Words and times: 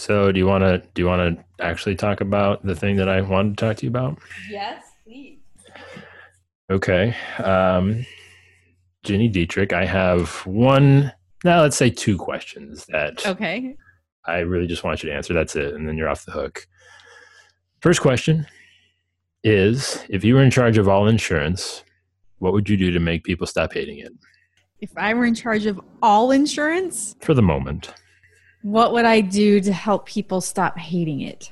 So, 0.00 0.32
do 0.32 0.38
you 0.38 0.46
want 0.46 0.64
to 0.64 0.78
do 0.94 1.02
you 1.02 1.06
want 1.06 1.36
to 1.36 1.44
actually 1.62 1.94
talk 1.94 2.22
about 2.22 2.64
the 2.64 2.74
thing 2.74 2.96
that 2.96 3.08
I 3.10 3.20
wanted 3.20 3.58
to 3.58 3.66
talk 3.66 3.76
to 3.76 3.84
you 3.84 3.90
about? 3.90 4.18
Yes, 4.48 4.82
please. 5.04 5.40
Okay. 6.70 7.14
Um, 7.36 8.06
Gini 9.04 9.30
Dietrich, 9.30 9.74
I 9.74 9.84
have 9.84 10.30
one, 10.46 11.12
now 11.44 11.60
let's 11.60 11.76
say 11.76 11.90
two 11.90 12.16
questions 12.16 12.86
that 12.86 13.26
Okay. 13.26 13.76
I 14.26 14.38
really 14.38 14.66
just 14.66 14.84
want 14.84 15.02
you 15.02 15.10
to 15.10 15.14
answer. 15.14 15.34
That's 15.34 15.54
it. 15.54 15.74
And 15.74 15.86
then 15.86 15.98
you're 15.98 16.08
off 16.08 16.24
the 16.24 16.32
hook. 16.32 16.66
First 17.82 18.00
question 18.00 18.46
is 19.44 20.02
if 20.08 20.24
you 20.24 20.34
were 20.34 20.42
in 20.42 20.50
charge 20.50 20.78
of 20.78 20.88
all 20.88 21.08
insurance, 21.08 21.84
what 22.38 22.54
would 22.54 22.70
you 22.70 22.78
do 22.78 22.90
to 22.90 23.00
make 23.00 23.22
people 23.24 23.46
stop 23.46 23.74
hating 23.74 23.98
it 23.98 24.12
If 24.80 24.96
I 24.96 25.12
were 25.12 25.26
in 25.26 25.34
charge 25.34 25.66
of 25.66 25.78
all 26.00 26.30
insurance, 26.30 27.16
for 27.20 27.34
the 27.34 27.42
moment? 27.42 27.92
What 28.62 28.92
would 28.92 29.04
I 29.04 29.20
do 29.20 29.60
to 29.60 29.72
help 29.72 30.06
people 30.06 30.40
stop 30.40 30.78
hating 30.78 31.22
it? 31.22 31.50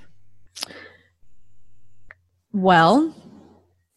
Well, 2.52 3.14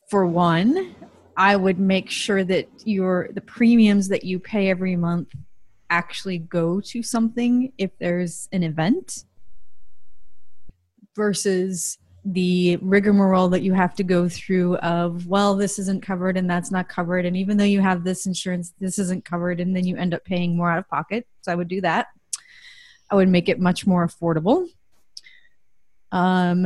for 0.10 0.26
one, 0.26 0.96
I 1.36 1.56
would 1.56 1.80
make 1.80 2.10
sure 2.10 2.44
that 2.44 2.68
your 2.86 3.30
the 3.34 3.42
premiums 3.42 4.08
that 4.10 4.24
you 4.24 4.40
pay 4.40 4.70
every 4.70 4.96
month 4.96 5.30
actually 5.90 6.38
go 6.38 6.80
to 6.80 7.04
something 7.04 7.74
if 7.78 7.92
there's 8.00 8.48
an 8.52 8.64
event 8.64 9.26
versus 11.16 11.98
the 12.24 12.78
rigmarole 12.78 13.50
that 13.50 13.64
you 13.64 13.74
have 13.74 13.96
to 13.96 14.04
go 14.04 14.30
through 14.30 14.78
of 14.78 15.26
well 15.26 15.56
this 15.56 15.80
isn't 15.80 16.04
covered 16.04 16.38
and 16.38 16.50
that's 16.50 16.72
not 16.72 16.88
covered. 16.88 17.26
And 17.26 17.36
even 17.36 17.58
though 17.58 17.64
you 17.64 17.82
have 17.82 18.04
this 18.04 18.26
insurance 18.26 18.74
this 18.80 19.00
isn't 19.00 19.26
covered 19.26 19.60
and 19.60 19.76
then 19.76 19.86
you 19.86 19.98
end 19.98 20.14
up 20.14 20.24
paying 20.24 20.56
more 20.56 20.72
out 20.72 20.80
of 20.80 20.88
pocket. 20.88 21.26
So 21.42 21.52
i 21.52 21.56
would 21.56 21.68
do 21.68 21.82
that 21.82 22.08
i 23.12 23.16
would 23.16 23.30
make 23.30 23.48
it 23.50 23.60
much 23.60 23.86
more 23.86 24.08
affordable 24.08 24.68
um 26.12 26.64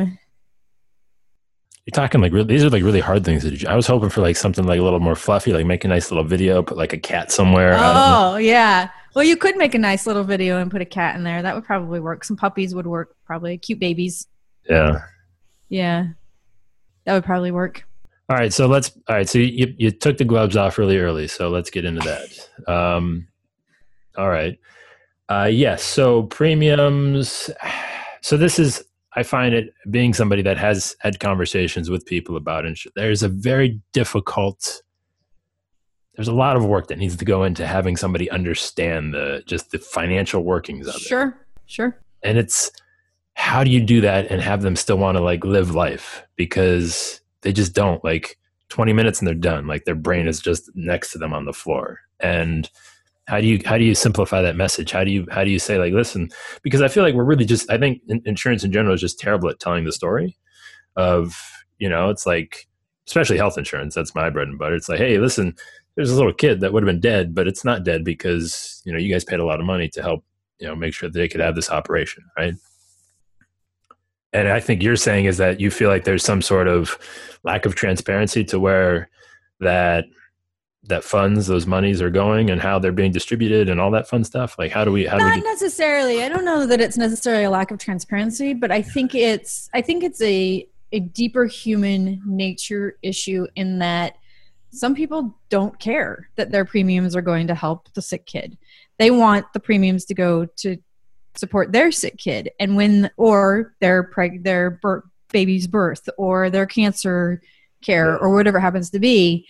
You're 1.86 1.92
talking 1.94 2.22
like 2.22 2.32
really, 2.34 2.48
these 2.48 2.64
are 2.64 2.70
like 2.70 2.84
really 2.84 3.00
hard 3.00 3.24
things 3.24 3.44
to 3.44 3.52
do. 3.52 3.68
I 3.68 3.76
was 3.76 3.86
hoping 3.86 4.10
for 4.10 4.22
like 4.22 4.36
something 4.36 4.66
like 4.66 4.80
a 4.80 4.84
little 4.84 5.00
more 5.00 5.16
fluffy, 5.16 5.54
like 5.54 5.68
make 5.68 5.86
a 5.86 5.88
nice 5.88 6.10
little 6.10 6.24
video, 6.24 6.64
put 6.64 6.78
like 6.78 6.94
a 6.94 6.98
cat 6.98 7.32
somewhere. 7.32 7.74
I 7.76 7.82
don't 7.82 7.94
know. 7.94 8.32
oh 8.34 8.38
yeah 8.38 8.90
well 9.14 9.24
you 9.24 9.38
could 9.38 9.56
make 9.56 9.76
a 9.76 9.78
nice 9.80 10.08
little 10.08 10.24
video 10.24 10.60
and 10.60 10.72
put 10.72 10.82
a 10.82 10.86
cat 10.86 11.16
in 11.16 11.24
there 11.24 11.42
that 11.44 11.54
would 11.56 11.64
probably 11.64 12.00
work 12.00 12.24
some 12.24 12.36
puppies 12.36 12.74
would 12.76 12.88
work 12.88 13.16
probably 13.26 13.58
cute 13.58 13.80
babies 13.80 14.28
Yeah. 14.70 15.02
yeah 15.70 16.08
that 17.06 17.14
would 17.14 17.24
probably 17.24 17.52
work 17.52 17.86
All 18.30 18.36
right, 18.36 18.52
so 18.52 18.66
let's. 18.68 18.90
All 19.08 19.16
right, 19.16 19.30
so 19.30 19.38
you 19.38 19.74
you 19.78 19.92
took 19.92 20.18
the 20.18 20.26
gloves 20.26 20.58
off 20.58 20.80
really 20.80 20.98
early, 20.98 21.28
so 21.28 21.50
let's 21.50 21.70
get 21.70 21.86
into 21.86 22.02
that. 22.02 22.28
Um, 22.68 23.28
all 24.18 24.28
right, 24.30 24.58
uh, 25.30 25.50
yes. 25.52 25.84
So 25.84 26.24
premiums. 26.24 27.50
So 28.22 28.38
this 28.38 28.58
is. 28.58 28.84
I 29.16 29.22
find 29.22 29.54
it 29.54 29.72
being 29.92 30.16
somebody 30.16 30.42
that 30.42 30.58
has 30.58 30.96
had 31.00 31.20
conversations 31.20 31.92
with 31.92 32.08
people 32.08 32.38
about 32.38 32.66
insurance. 32.66 32.94
There's 32.96 33.22
a 33.22 33.30
very 33.30 33.80
difficult. 33.94 34.82
There's 36.16 36.28
a 36.28 36.34
lot 36.34 36.56
of 36.56 36.66
work 36.66 36.88
that 36.88 36.98
needs 36.98 37.16
to 37.18 37.26
go 37.26 37.44
into 37.44 37.68
having 37.68 37.96
somebody 37.96 38.28
understand 38.32 39.14
the 39.14 39.44
just 39.46 39.70
the 39.70 39.78
financial 39.78 40.44
workings 40.44 40.88
of 40.88 40.96
it 40.96 41.02
sure 41.02 41.38
sure 41.68 42.02
and 42.24 42.40
it's 42.40 42.72
how 43.36 43.64
do 43.64 43.70
you 43.70 43.80
do 43.80 44.02
that 44.02 44.32
and 44.32 44.42
have 44.42 44.64
them 44.64 44.76
still 44.76 44.98
want 44.98 45.18
to 45.18 45.24
like 45.24 45.46
live 45.46 45.76
life 45.76 46.24
because 46.36 47.22
they 47.42 47.54
just 47.54 47.76
don't 47.76 48.04
like 48.04 48.40
20 48.70 48.92
minutes 48.92 49.20
and 49.20 49.28
they're 49.28 49.36
done 49.36 49.68
like 49.68 49.86
their 49.86 49.94
brain 49.94 50.28
is 50.28 50.40
just 50.40 50.72
next 50.74 51.12
to 51.12 51.20
them 51.20 51.32
on 51.32 51.46
the 51.46 51.54
floor 51.54 52.00
and 52.20 52.72
how 53.28 53.42
do 53.42 53.48
you 53.48 53.60
how 53.66 53.78
do 53.78 53.84
you 53.84 53.96
simplify 53.96 54.42
that 54.42 54.56
message? 54.56 54.92
How 54.92 55.04
do 55.04 55.12
you 55.12 55.26
how 55.32 55.44
do 55.44 55.50
you 55.50 55.60
say 55.60 55.80
like 55.80 55.94
listen 55.94 56.30
because 56.62 56.82
i 56.82 56.88
feel 56.88 57.04
like 57.04 57.16
we're 57.16 57.24
really 57.24 57.46
just 57.46 57.70
i 57.72 57.78
think 57.78 58.02
insurance 58.26 58.64
in 58.64 58.72
general 58.72 58.94
is 58.94 59.02
just 59.02 59.20
terrible 59.20 59.50
at 59.50 59.60
telling 59.60 59.86
the 59.86 59.92
story 59.92 60.38
of 60.96 61.36
you 61.80 61.90
know 61.90 62.10
it's 62.10 62.26
like 62.26 62.68
especially 63.08 63.38
health 63.38 63.58
insurance 63.58 63.96
that's 63.96 64.16
my 64.16 64.30
bread 64.30 64.48
and 64.48 64.58
butter. 64.60 64.76
It's 64.76 64.90
like 64.90 65.00
hey 65.00 65.18
listen 65.18 65.56
there's 65.96 66.12
a 66.12 66.16
little 66.16 66.34
kid 66.34 66.60
that 66.60 66.74
would 66.74 66.84
have 66.84 66.88
been 66.88 67.00
dead 67.00 67.34
but 67.34 67.48
it's 67.48 67.66
not 67.66 67.84
dead 67.84 68.04
because 68.04 68.82
you 68.86 68.94
know 68.94 69.00
you 69.00 69.12
guys 69.12 69.24
paid 69.24 69.40
a 69.40 69.46
lot 69.46 69.60
of 69.60 69.66
money 69.66 69.90
to 69.90 70.02
help 70.02 70.24
you 70.60 70.68
know 70.68 70.76
make 70.76 70.94
sure 70.94 71.10
that 71.10 71.18
they 71.18 71.28
could 71.28 71.42
have 71.42 71.56
this 71.56 71.72
operation 71.72 72.24
right? 72.38 72.54
And 74.34 74.50
i 74.50 74.60
think 74.60 74.84
you're 74.84 74.96
saying 74.96 75.26
is 75.26 75.38
that 75.38 75.60
you 75.60 75.72
feel 75.72 75.90
like 75.90 76.04
there's 76.04 76.24
some 76.24 76.42
sort 76.42 76.68
of 76.68 76.98
lack 77.44 77.66
of 77.66 77.76
transparency 77.76 78.44
to 78.46 78.60
where 78.60 79.10
that 79.62 80.06
that 80.88 81.04
funds 81.04 81.48
those 81.48 81.66
monies 81.66 82.02
are 82.02 82.10
going 82.10 82.50
and 82.50 82.62
how 82.62 82.80
they're 82.80 82.92
being 82.92 83.12
distributed 83.12 83.70
and 83.70 83.82
all 83.82 83.92
that 83.92 84.08
fun 84.08 84.24
stuff? 84.24 84.56
Like 84.60 84.72
how 84.72 84.86
do 84.86 84.92
we 84.92 85.06
how 85.06 85.18
do 85.18 85.24
we 85.24 85.30
not 85.30 85.36
get, 85.38 85.46
necessarily. 85.46 86.24
I 86.24 86.30
don't 86.30 86.46
know 86.46 86.66
that 86.66 86.82
it's 86.82 86.98
necessarily 86.98 87.44
a 87.44 87.50
lack 87.50 87.72
of 87.72 87.80
transparency 87.80 88.54
but 88.54 88.72
i 88.72 88.82
think 88.82 89.16
it's 89.16 89.70
i 89.74 89.82
think 89.82 90.04
it's 90.04 90.22
a 90.22 90.68
a 90.92 91.00
deeper 91.00 91.46
human 91.46 92.22
nature 92.26 92.98
issue 93.02 93.48
in 93.56 93.80
that 93.80 94.16
some 94.72 94.96
people 94.96 95.38
don't 95.50 95.78
care 95.80 96.30
that 96.36 96.52
their 96.52 96.66
premiums 96.66 97.16
are 97.16 97.22
going 97.22 97.48
to 97.48 97.56
help 97.56 97.92
the 97.94 98.02
sick 98.02 98.26
kid. 98.26 98.58
They 98.98 99.12
want 99.12 99.46
the 99.54 99.60
premiums 99.60 100.06
to 100.06 100.14
go 100.14 100.46
to 100.58 100.78
support 101.36 101.72
their 101.72 101.92
sick 101.92 102.18
kid. 102.18 102.52
And 102.60 102.76
when 102.76 103.10
or 103.18 103.74
their 103.82 104.10
preg 104.10 104.44
their 104.44 104.72
bir- 104.82 105.04
baby's 105.32 105.68
birth 105.68 106.08
or 106.18 106.50
their 106.50 106.66
cancer 106.66 107.42
care 107.82 108.18
or 108.18 108.34
whatever 108.34 108.58
it 108.58 108.62
happens 108.62 108.90
to 108.92 109.00
be 109.00 109.48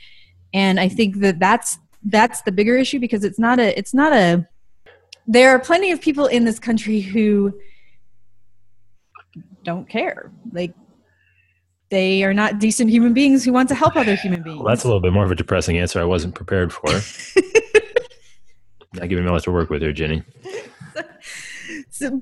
and 0.55 0.79
i 0.79 0.89
think 0.89 1.19
that 1.19 1.37
that's 1.37 1.77
that's 2.05 2.41
the 2.41 2.51
bigger 2.51 2.75
issue 2.75 2.99
because 2.99 3.23
it's 3.23 3.37
not 3.37 3.59
a 3.59 3.77
it's 3.77 3.93
not 3.93 4.11
a 4.11 4.47
there 5.27 5.49
are 5.51 5.59
plenty 5.59 5.91
of 5.91 6.01
people 6.01 6.27
in 6.27 6.45
this 6.45 6.59
country 6.59 6.99
who 7.01 7.53
don't 9.63 9.89
care. 9.89 10.31
Like 10.53 10.73
they 11.89 12.23
are 12.23 12.33
not 12.33 12.59
decent 12.59 12.89
human 12.89 13.13
beings 13.13 13.43
who 13.43 13.51
want 13.51 13.69
to 13.69 13.75
help 13.75 13.95
other 13.95 14.15
human 14.15 14.43
beings. 14.43 14.57
well, 14.59 14.67
that's 14.67 14.83
a 14.83 14.87
little 14.87 15.01
bit 15.01 15.11
more 15.11 15.25
of 15.25 15.31
a 15.31 15.35
depressing 15.35 15.77
answer 15.77 15.99
i 15.99 16.05
wasn't 16.05 16.33
prepared 16.33 16.71
for. 16.71 16.89
Not 18.93 19.09
giving 19.09 19.25
me 19.25 19.31
much 19.31 19.43
to 19.43 19.51
work 19.51 19.69
with 19.69 19.81
here 19.81 19.93
Gini. 19.93 20.23
So, 21.91 22.21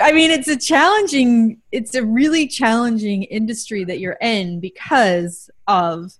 I 0.00 0.12
mean, 0.12 0.30
it's 0.30 0.46
a 0.46 0.56
challenging, 0.56 1.60
it's 1.72 1.96
a 1.96 2.04
really 2.04 2.46
challenging 2.46 3.24
industry 3.24 3.82
that 3.84 3.98
you're 3.98 4.18
in 4.20 4.60
because 4.60 5.50
of 5.66 6.12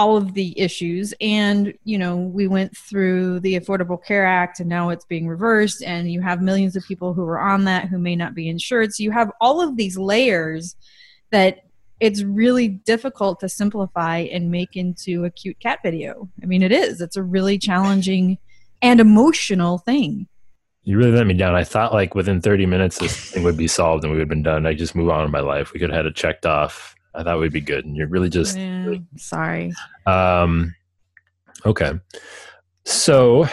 all 0.00 0.16
of 0.16 0.32
the 0.32 0.58
issues. 0.58 1.12
And, 1.20 1.74
you 1.84 1.98
know, 1.98 2.16
we 2.16 2.48
went 2.48 2.74
through 2.74 3.40
the 3.40 3.60
Affordable 3.60 4.02
Care 4.02 4.24
Act 4.24 4.58
and 4.58 4.68
now 4.68 4.88
it's 4.88 5.04
being 5.04 5.28
reversed, 5.28 5.82
and 5.82 6.10
you 6.10 6.22
have 6.22 6.40
millions 6.40 6.74
of 6.74 6.86
people 6.86 7.12
who 7.12 7.24
are 7.24 7.38
on 7.38 7.64
that 7.64 7.88
who 7.88 7.98
may 7.98 8.16
not 8.16 8.34
be 8.34 8.48
insured. 8.48 8.94
So 8.94 9.02
you 9.02 9.10
have 9.10 9.30
all 9.42 9.60
of 9.60 9.76
these 9.76 9.98
layers 9.98 10.74
that 11.32 11.66
it's 12.00 12.22
really 12.22 12.68
difficult 12.68 13.40
to 13.40 13.48
simplify 13.50 14.20
and 14.32 14.50
make 14.50 14.74
into 14.74 15.26
a 15.26 15.30
cute 15.30 15.60
cat 15.60 15.80
video. 15.84 16.30
I 16.42 16.46
mean, 16.46 16.62
it 16.62 16.72
is. 16.72 17.02
It's 17.02 17.16
a 17.16 17.22
really 17.22 17.58
challenging 17.58 18.38
and 18.80 19.00
emotional 19.00 19.76
thing. 19.76 20.28
you 20.84 20.96
really 20.96 21.12
let 21.12 21.26
me 21.26 21.34
down 21.34 21.54
i 21.54 21.62
thought 21.62 21.92
like 21.92 22.14
within 22.14 22.40
30 22.40 22.64
minutes 22.64 22.98
this 22.98 23.14
thing 23.30 23.44
would 23.44 23.56
be 23.56 23.68
solved 23.68 24.02
and 24.02 24.10
we 24.10 24.16
would 24.16 24.22
have 24.22 24.30
been 24.30 24.42
done 24.42 24.64
i 24.66 24.72
just 24.72 24.94
move 24.94 25.10
on 25.10 25.26
in 25.26 25.30
my 25.30 25.40
life 25.40 25.74
we 25.74 25.78
could 25.78 25.90
have 25.90 25.98
had 25.98 26.06
it 26.06 26.16
checked 26.16 26.46
off 26.46 26.96
i 27.14 27.22
thought 27.22 27.40
we'd 27.40 27.52
be 27.52 27.60
good 27.60 27.84
and 27.84 27.96
you're 27.96 28.08
really 28.08 28.28
just 28.28 28.56
Yeah, 28.56 28.94
sorry. 29.16 29.72
Um, 30.06 30.74
okay. 31.66 31.92
So, 32.84 33.46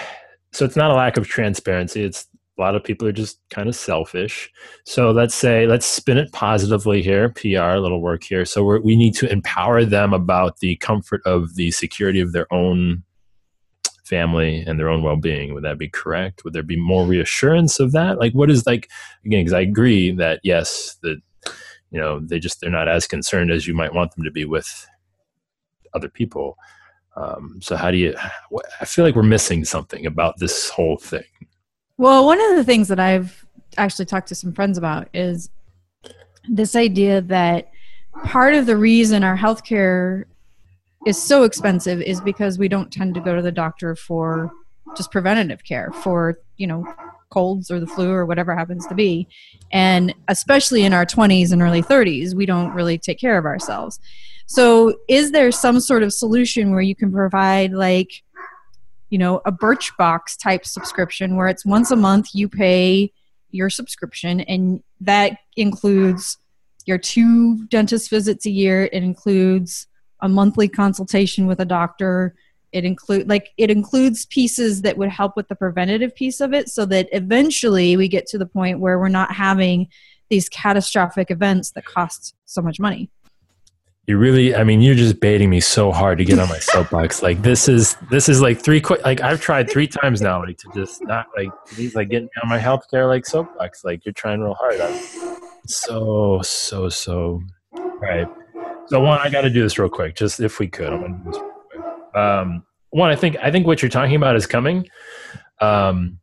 so 0.52 0.66
it's 0.66 0.76
not 0.76 0.92
a 0.92 0.96
lack 0.96 1.18
of 1.18 1.28
transparency. 1.28 2.04
It's 2.04 2.28
a 2.58 2.62
lot 2.62 2.76
of 2.76 2.84
people 2.84 3.08
are 3.08 3.14
just 3.14 3.40
kind 3.52 3.70
of 3.70 3.76
selfish. 3.76 4.52
So 4.86 5.12
let's 5.12 5.36
say, 5.36 5.68
let's 5.68 5.86
spin 5.86 6.18
it 6.18 6.32
positively 6.32 7.04
here. 7.04 7.30
PR, 7.30 7.76
a 7.76 7.80
little 7.80 8.02
work 8.02 8.24
here. 8.24 8.46
So 8.46 8.64
we're, 8.64 8.82
we 8.82 8.96
need 8.96 9.14
to 9.16 9.32
empower 9.32 9.86
them 9.86 10.14
about 10.14 10.58
the 10.58 10.76
comfort 10.78 11.22
of 11.26 11.56
the 11.56 11.72
security 11.72 12.20
of 12.20 12.32
their 12.32 12.52
own 12.52 13.04
family 14.06 14.64
and 14.66 14.80
their 14.80 14.90
own 14.90 15.04
well-being. 15.04 15.54
Would 15.54 15.66
that 15.66 15.78
be 15.78 15.90
correct? 15.90 16.44
Would 16.44 16.54
there 16.54 16.64
be 16.64 16.80
more 16.80 17.06
reassurance 17.06 17.80
of 17.80 17.92
that? 17.92 18.18
Like, 18.18 18.34
what 18.34 18.50
is 18.50 18.66
like 18.66 18.90
again? 19.26 19.42
Because 19.42 19.54
I 19.54 19.62
agree 19.62 20.12
that 20.14 20.40
yes, 20.44 20.98
that 21.04 21.22
you 21.92 22.00
know 22.00 22.20
they 22.20 22.40
just 22.40 22.62
they're 22.62 22.70
not 22.70 22.88
as 22.88 23.08
concerned 23.08 23.52
as 23.52 23.68
you 23.68 23.74
might 23.74 23.94
want 23.94 24.14
them 24.16 24.24
to 24.24 24.32
be 24.32 24.46
with 24.46 24.88
other 25.94 26.10
people. 26.10 26.58
Um, 27.16 27.60
so 27.62 27.76
how 27.76 27.92
do 27.92 27.98
you? 27.98 28.16
I 28.80 28.86
feel 28.86 29.06
like 29.06 29.16
we're 29.16 29.24
missing 29.24 29.66
something 29.66 30.06
about 30.06 30.38
this 30.38 30.70
whole 30.70 30.98
thing. 30.98 31.24
Well, 31.98 32.26
one 32.26 32.40
of 32.40 32.56
the 32.56 32.64
things 32.64 32.88
that 32.90 33.00
I've 33.00 33.46
actually 33.78 34.06
talked 34.06 34.28
to 34.28 34.36
some 34.36 34.54
friends 34.54 34.78
about 34.78 35.08
is 35.14 35.50
this 36.48 36.76
idea 36.76 37.22
that 37.22 37.72
part 38.26 38.54
of 38.54 38.66
the 38.66 38.78
reason 38.78 39.24
our 39.24 39.38
healthcare 39.38 40.26
is 41.06 41.22
so 41.22 41.44
expensive 41.44 42.02
is 42.02 42.22
because 42.22 42.60
we 42.60 42.68
don't 42.68 42.92
tend 42.92 43.16
to 43.16 43.22
go 43.22 43.36
to 43.36 43.42
the 43.42 43.52
doctor 43.52 43.96
for 43.96 44.52
just 44.96 45.12
preventative 45.12 45.64
care 45.64 45.92
for, 45.92 46.40
you 46.58 46.68
know, 46.68 46.86
colds 47.30 47.70
or 47.70 47.80
the 47.80 47.88
flu 47.88 48.12
or 48.12 48.26
whatever 48.26 48.56
happens 48.56 48.86
to 48.88 48.96
be. 48.96 49.28
And 49.72 50.14
especially 50.28 50.84
in 50.84 50.94
our 50.94 51.06
20s 51.06 51.52
and 51.52 51.62
early 51.62 51.82
30s, 51.82 52.34
we 52.34 52.46
don't 52.46 52.74
really 52.74 52.98
take 52.98 53.20
care 53.20 53.38
of 53.38 53.46
ourselves. 53.46 54.00
So, 54.48 54.96
is 55.10 55.32
there 55.32 55.52
some 55.52 55.80
sort 55.82 56.04
of 56.04 56.14
solution 56.14 56.72
where 56.72 56.82
you 56.82 56.96
can 56.96 57.12
provide 57.12 57.74
like 57.74 58.24
you 59.10 59.18
know 59.18 59.42
a 59.46 59.52
Birchbox 59.52 60.42
type 60.42 60.66
subscription 60.66 61.36
where 61.36 61.48
it's 61.48 61.66
once 61.66 61.92
a 61.92 61.96
month 61.96 62.30
you 62.34 62.48
pay 62.48 63.12
your 63.52 63.70
subscription, 63.70 64.40
and 64.42 64.82
that 65.02 65.38
includes 65.58 66.38
your 66.86 66.98
two 66.98 67.66
dentist 67.68 68.10
visits 68.10 68.46
a 68.46 68.50
year. 68.50 68.86
It 68.86 69.04
includes 69.04 69.88
a 70.22 70.30
monthly 70.30 70.70
consultation 70.70 71.46
with 71.46 71.60
a 71.60 71.66
doctor. 71.66 72.34
It 72.78 72.86
include 72.86 73.28
like 73.28 73.54
it 73.58 73.72
includes 73.72 74.28
pieces 74.28 74.84
that 74.84 74.98
would 74.98 75.10
help 75.10 75.36
with 75.36 75.48
the 75.48 75.56
preventative 75.56 76.14
piece 76.14 76.40
of 76.40 76.54
it, 76.54 76.70
so 76.70 76.86
that 76.86 77.10
eventually 77.12 77.98
we 77.98 78.08
get 78.08 78.28
to 78.28 78.38
the 78.38 78.46
point 78.46 78.80
where 78.80 79.00
we're 79.00 79.10
not 79.10 79.34
having 79.34 79.88
these 80.30 80.48
catastrophic 80.48 81.32
events 81.32 81.72
that 81.72 81.86
cost 81.86 82.36
so 82.46 82.62
much 82.62 82.80
money. 82.80 83.10
You 84.06 84.20
really 84.20 84.56
i 84.56 84.64
mean 84.64 84.80
you're 84.80 84.96
just 84.96 85.20
baiting 85.20 85.50
me 85.50 85.60
so 85.60 85.92
hard 85.92 86.20
to 86.20 86.26
get 86.26 86.38
on 86.38 86.48
my 86.48 86.60
soapbox. 86.60 87.22
Like 87.28 87.42
this 87.42 87.68
is 87.68 87.98
this 88.12 88.30
is 88.30 88.42
like 88.42 88.62
three 88.62 88.80
quick 88.80 89.04
like 89.04 89.22
i've 89.22 89.42
tried 89.42 89.70
three 89.70 89.88
times 89.88 90.22
now 90.22 90.40
like 90.46 90.58
to 90.60 90.70
just 90.76 91.04
not 91.04 91.26
like 91.36 91.50
these 91.76 91.96
like 91.96 92.10
getting 92.10 92.30
on 92.44 92.48
my 92.48 92.60
healthcare 92.60 93.08
like 93.08 93.26
soapbox. 93.26 93.84
Like 93.84 94.06
you're 94.06 94.14
trying 94.14 94.42
real 94.42 94.54
hard. 94.54 94.80
I'm 94.80 95.02
so 95.66 96.42
so 96.44 96.90
so 96.90 97.42
right. 98.00 98.28
So 98.86 99.02
one 99.02 99.20
i 99.20 99.32
got 99.32 99.42
to 99.42 99.50
do 99.50 99.64
this 99.64 99.80
real 99.80 99.90
quick 99.90 100.16
just 100.16 100.40
if 100.40 100.60
we 100.60 100.68
could. 100.68 100.94
I'm 100.94 101.02
gonna 101.02 101.24
do 101.24 101.32
this 101.32 101.42
um 102.18 102.64
one 102.92 103.10
i 103.10 103.16
think 103.16 103.36
i 103.42 103.52
think 103.52 103.68
what 103.68 103.82
you're 103.82 103.90
talking 103.90 104.16
about 104.16 104.36
is 104.36 104.46
coming. 104.46 104.88
Um 105.60 106.20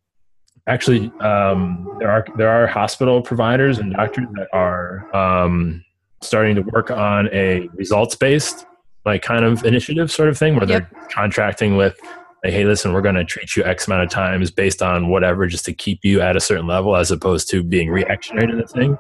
actually 0.66 1.12
um 1.20 1.96
there 1.98 2.10
are 2.10 2.24
there 2.36 2.48
are 2.48 2.66
hospital 2.66 3.20
providers 3.20 3.78
and 3.78 3.92
doctors 3.92 4.26
that 4.32 4.48
are 4.52 5.14
um 5.14 5.84
starting 6.22 6.54
to 6.54 6.62
work 6.62 6.90
on 6.90 7.28
a 7.32 7.68
results 7.74 8.16
based 8.16 8.64
like 9.04 9.20
kind 9.20 9.44
of 9.44 9.64
initiative 9.64 10.10
sort 10.10 10.28
of 10.28 10.38
thing 10.38 10.54
where 10.54 10.66
yep. 10.66 10.90
they're 10.90 11.08
contracting 11.10 11.76
with 11.76 11.98
like 12.42 12.52
hey 12.52 12.64
listen 12.64 12.92
we're 12.94 13.02
going 13.02 13.14
to 13.14 13.24
treat 13.24 13.56
you 13.56 13.64
x 13.64 13.86
amount 13.86 14.02
of 14.02 14.08
times 14.08 14.50
based 14.50 14.80
on 14.82 15.08
whatever 15.08 15.46
just 15.46 15.64
to 15.64 15.72
keep 15.72 16.02
you 16.02 16.20
at 16.20 16.36
a 16.36 16.40
certain 16.40 16.66
level 16.66 16.96
as 16.96 17.10
opposed 17.10 17.50
to 17.50 17.62
being 17.62 17.90
reactionary 17.90 18.46
to 18.46 18.56
the 18.56 18.66
thing. 18.66 18.98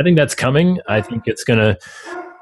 I 0.00 0.02
think 0.02 0.16
that's 0.16 0.34
coming. 0.34 0.80
I 0.88 1.00
think 1.02 1.24
it's 1.26 1.44
going 1.44 1.58
to 1.58 1.78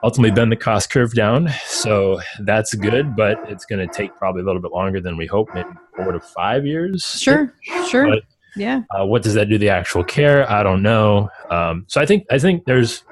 ultimately 0.03 0.31
bend 0.31 0.53
the 0.53 0.57
cost 0.57 0.91
curve 0.91 1.15
down 1.15 1.49
so 1.67 2.21
that's 2.41 2.75
good 2.75 3.17
but 3.17 3.39
it's 3.49 3.65
going 3.65 3.87
to 3.87 3.93
take 3.93 4.15
probably 4.17 4.43
a 4.43 4.45
little 4.45 4.63
bit 4.63 4.73
longer 4.73 5.01
than 5.01 5.17
we 5.17 5.27
hope 5.27 5.49
maybe 5.55 5.69
four 5.97 6.13
to 6.13 6.21
five 6.21 6.67
years 6.67 7.03
sure 7.05 7.53
sure 7.89 8.07
but, 8.07 8.23
yeah 8.57 8.83
uh, 8.91 9.05
what 9.05 9.23
does 9.23 9.35
that 9.35 9.47
do 9.47 9.53
to 9.53 9.59
the 9.59 9.69
actual 9.69 10.05
care 10.05 10.51
i 10.51 10.63
don't 10.63 10.83
know 10.83 11.29
um, 11.51 11.85
so 11.89 12.01
i 12.01 12.07
think 12.07 12.25
i 12.31 12.39
think 12.39 12.65
there's 12.67 13.05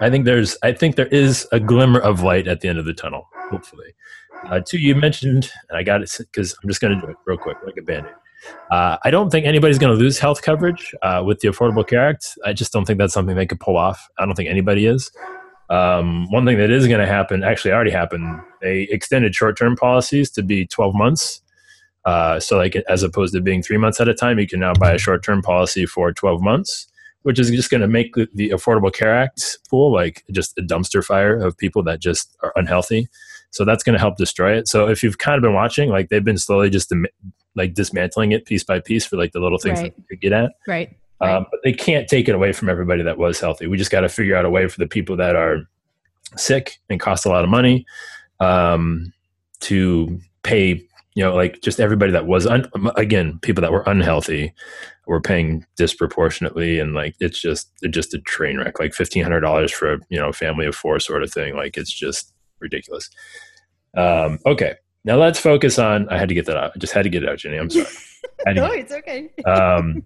I 0.00 0.10
think 0.10 0.24
there's 0.24 0.56
I 0.62 0.72
think 0.72 0.96
there 0.96 1.06
is 1.06 1.46
a 1.52 1.60
glimmer 1.60 2.00
of 2.00 2.22
light 2.22 2.48
at 2.48 2.60
the 2.60 2.68
end 2.68 2.78
of 2.78 2.86
the 2.86 2.92
tunnel. 2.92 3.28
Hopefully, 3.50 3.94
uh, 4.48 4.60
two 4.60 4.78
you 4.78 4.94
mentioned, 4.94 5.50
and 5.68 5.78
I 5.78 5.82
got 5.82 6.02
it 6.02 6.12
because 6.18 6.56
I'm 6.62 6.68
just 6.68 6.80
going 6.80 6.94
to 6.94 7.00
do 7.00 7.10
it 7.10 7.16
real 7.24 7.38
quick, 7.38 7.56
like 7.64 7.76
a 7.78 7.82
band-aid. 7.82 8.12
Uh, 8.70 8.96
I 9.04 9.10
don't 9.10 9.30
think 9.30 9.46
anybody's 9.46 9.78
going 9.78 9.96
to 9.96 9.98
lose 9.98 10.18
health 10.18 10.42
coverage 10.42 10.94
uh, 11.02 11.22
with 11.24 11.40
the 11.40 11.48
Affordable 11.48 11.86
Care 11.86 12.08
Act. 12.08 12.36
I 12.44 12.52
just 12.52 12.72
don't 12.72 12.84
think 12.84 12.98
that's 12.98 13.14
something 13.14 13.34
they 13.34 13.46
could 13.46 13.60
pull 13.60 13.76
off. 13.76 14.08
I 14.18 14.26
don't 14.26 14.34
think 14.34 14.48
anybody 14.48 14.86
is. 14.86 15.10
Um, 15.68 16.30
one 16.30 16.44
thing 16.46 16.58
that 16.58 16.70
is 16.70 16.86
going 16.86 17.00
to 17.00 17.06
happen, 17.06 17.42
actually 17.42 17.72
already 17.72 17.90
happened, 17.90 18.40
they 18.60 18.82
extended 18.82 19.34
short-term 19.34 19.76
policies 19.76 20.30
to 20.32 20.42
be 20.42 20.66
12 20.66 20.94
months. 20.94 21.42
Uh, 22.04 22.38
so, 22.38 22.56
like 22.56 22.76
as 22.88 23.02
opposed 23.02 23.34
to 23.34 23.40
being 23.40 23.62
three 23.62 23.78
months 23.78 24.00
at 24.00 24.08
a 24.08 24.14
time, 24.14 24.38
you 24.38 24.46
can 24.46 24.60
now 24.60 24.72
buy 24.74 24.92
a 24.92 24.98
short-term 24.98 25.42
policy 25.42 25.86
for 25.86 26.12
12 26.12 26.40
months 26.40 26.86
which 27.26 27.40
is 27.40 27.50
just 27.50 27.70
going 27.70 27.80
to 27.80 27.88
make 27.88 28.14
the, 28.14 28.50
Affordable 28.50 28.94
Care 28.94 29.12
Act 29.12 29.58
pool 29.68 29.92
like 29.92 30.22
just 30.30 30.56
a 30.58 30.62
dumpster 30.62 31.04
fire 31.04 31.36
of 31.36 31.58
people 31.58 31.82
that 31.82 31.98
just 31.98 32.36
are 32.40 32.52
unhealthy. 32.54 33.08
So 33.50 33.64
that's 33.64 33.82
going 33.82 33.94
to 33.94 33.98
help 33.98 34.16
destroy 34.16 34.56
it. 34.56 34.68
So 34.68 34.86
if 34.86 35.02
you've 35.02 35.18
kind 35.18 35.36
of 35.36 35.42
been 35.42 35.52
watching, 35.52 35.90
like 35.90 36.08
they've 36.08 36.22
been 36.22 36.38
slowly 36.38 36.70
just 36.70 36.92
like 37.56 37.74
dismantling 37.74 38.30
it 38.30 38.44
piece 38.44 38.62
by 38.62 38.78
piece 38.78 39.04
for 39.04 39.16
like 39.16 39.32
the 39.32 39.40
little 39.40 39.58
things 39.58 39.80
right. 39.80 39.92
that 39.96 40.04
you 40.08 40.16
get 40.18 40.32
at. 40.32 40.52
Right. 40.68 40.96
Um, 41.20 41.46
but 41.50 41.60
they 41.64 41.72
can't 41.72 42.08
take 42.08 42.28
it 42.28 42.34
away 42.34 42.52
from 42.52 42.68
everybody 42.68 43.02
that 43.02 43.18
was 43.18 43.40
healthy. 43.40 43.66
We 43.66 43.78
just 43.78 43.90
got 43.90 44.00
to 44.00 44.08
figure 44.08 44.36
out 44.36 44.44
a 44.44 44.50
way 44.50 44.68
for 44.68 44.78
the 44.78 44.86
people 44.86 45.16
that 45.16 45.34
are 45.34 45.60
sick 46.36 46.78
and 46.90 47.00
cost 47.00 47.24
a 47.24 47.28
lot 47.28 47.44
of 47.44 47.50
money 47.50 47.86
um, 48.40 49.12
to 49.60 50.20
pay 50.42 50.86
you 51.14 51.24
know 51.24 51.34
like 51.34 51.60
just 51.62 51.80
everybody 51.80 52.12
that 52.12 52.26
was 52.26 52.46
un- 52.46 52.70
again 52.96 53.38
people 53.40 53.62
that 53.62 53.72
were 53.72 53.82
unhealthy 53.86 54.52
were 55.06 55.20
paying 55.20 55.64
disproportionately 55.76 56.78
and 56.78 56.94
like 56.94 57.16
it's 57.20 57.40
just 57.40 57.70
it's 57.82 57.94
just 57.94 58.14
a 58.14 58.20
train 58.20 58.58
wreck. 58.58 58.78
Like 58.78 58.92
$1500 58.92 59.70
for 59.70 59.94
a 59.94 59.98
you 60.10 60.18
know 60.18 60.32
family 60.32 60.66
of 60.66 60.76
four 60.76 61.00
sort 61.00 61.22
of 61.22 61.32
thing 61.32 61.56
like 61.56 61.76
it's 61.76 61.92
just 61.92 62.32
ridiculous. 62.60 63.10
Um 63.96 64.38
okay. 64.46 64.74
Now 65.04 65.16
let's 65.16 65.38
focus 65.38 65.78
on 65.78 66.08
i 66.10 66.18
had 66.18 66.28
to 66.28 66.34
get 66.34 66.46
that 66.46 66.56
out 66.56 66.72
i 66.74 66.78
just 66.78 66.92
had 66.92 67.04
to 67.04 67.08
get 67.08 67.22
it 67.22 67.28
out 67.28 67.38
Gini. 67.38 67.60
I'm 67.60 67.70
sorry. 67.70 67.86
No 68.54 68.66
it's 68.66 68.92
okay. 68.92 69.30
Um 69.46 70.04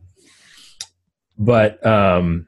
but 1.40 1.84
um 1.84 2.46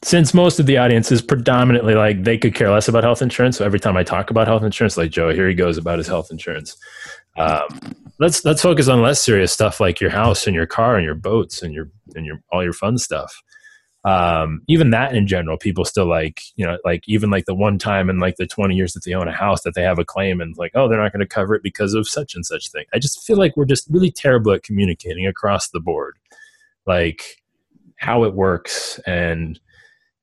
since 0.00 0.32
most 0.32 0.58
of 0.60 0.66
the 0.66 0.78
audience 0.78 1.12
is 1.12 1.20
predominantly 1.20 1.94
like 1.94 2.22
they 2.24 2.38
could 2.38 2.54
care 2.54 2.70
less 2.70 2.88
about 2.88 3.04
health 3.04 3.20
insurance 3.20 3.58
so 3.58 3.64
every 3.64 3.80
time 3.80 3.96
i 3.96 4.02
talk 4.02 4.30
about 4.30 4.46
health 4.46 4.62
insurance 4.62 4.96
like 4.96 5.10
joe 5.10 5.30
here 5.30 5.48
he 5.48 5.54
goes 5.54 5.76
about 5.76 5.98
his 5.98 6.06
health 6.06 6.30
insurance 6.30 6.76
um, 7.38 7.94
let's 8.18 8.44
let's 8.44 8.62
focus 8.62 8.88
on 8.88 9.00
less 9.00 9.22
serious 9.22 9.52
stuff 9.52 9.80
like 9.80 10.00
your 10.00 10.10
house 10.10 10.46
and 10.46 10.56
your 10.56 10.66
car 10.66 10.96
and 10.96 11.04
your 11.04 11.14
boats 11.14 11.62
and 11.62 11.72
your 11.72 11.88
and 12.14 12.26
your 12.26 12.40
all 12.52 12.64
your 12.64 12.72
fun 12.72 12.98
stuff. 12.98 13.42
Um, 14.04 14.62
even 14.68 14.90
that 14.90 15.14
in 15.14 15.26
general, 15.26 15.56
people 15.56 15.84
still 15.84 16.06
like 16.06 16.42
you 16.56 16.66
know 16.66 16.78
like 16.84 17.04
even 17.06 17.30
like 17.30 17.44
the 17.46 17.54
one 17.54 17.78
time 17.78 18.10
in 18.10 18.18
like 18.18 18.36
the 18.36 18.46
twenty 18.46 18.74
years 18.74 18.92
that 18.94 19.04
they 19.04 19.14
own 19.14 19.28
a 19.28 19.32
house 19.32 19.62
that 19.62 19.74
they 19.74 19.82
have 19.82 19.98
a 19.98 20.04
claim 20.04 20.40
and 20.40 20.56
like 20.56 20.72
oh 20.74 20.88
they're 20.88 21.00
not 21.00 21.12
going 21.12 21.20
to 21.20 21.26
cover 21.26 21.54
it 21.54 21.62
because 21.62 21.94
of 21.94 22.08
such 22.08 22.34
and 22.34 22.44
such 22.44 22.70
thing. 22.70 22.84
I 22.92 22.98
just 22.98 23.24
feel 23.24 23.36
like 23.36 23.56
we're 23.56 23.64
just 23.64 23.86
really 23.88 24.10
terrible 24.10 24.52
at 24.52 24.64
communicating 24.64 25.26
across 25.26 25.68
the 25.68 25.80
board, 25.80 26.16
like 26.86 27.37
how 27.98 28.24
it 28.24 28.34
works 28.34 28.98
and 29.06 29.60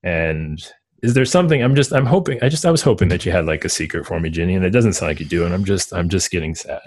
and 0.03 0.71
is 1.03 1.13
there 1.13 1.25
something 1.25 1.61
i'm 1.61 1.75
just 1.75 1.93
i'm 1.93 2.05
hoping 2.05 2.41
i 2.43 2.49
just 2.49 2.65
i 2.65 2.71
was 2.71 2.81
hoping 2.81 3.09
that 3.09 3.25
you 3.25 3.31
had 3.31 3.45
like 3.45 3.63
a 3.63 3.69
secret 3.69 4.05
for 4.05 4.19
me 4.19 4.29
Gini 4.29 4.55
and 4.55 4.65
it 4.65 4.71
doesn't 4.71 4.93
sound 4.93 5.11
like 5.11 5.19
you 5.19 5.25
do 5.25 5.45
and 5.45 5.53
i'm 5.53 5.65
just 5.65 5.93
i'm 5.93 6.09
just 6.09 6.31
getting 6.31 6.55
sad 6.55 6.81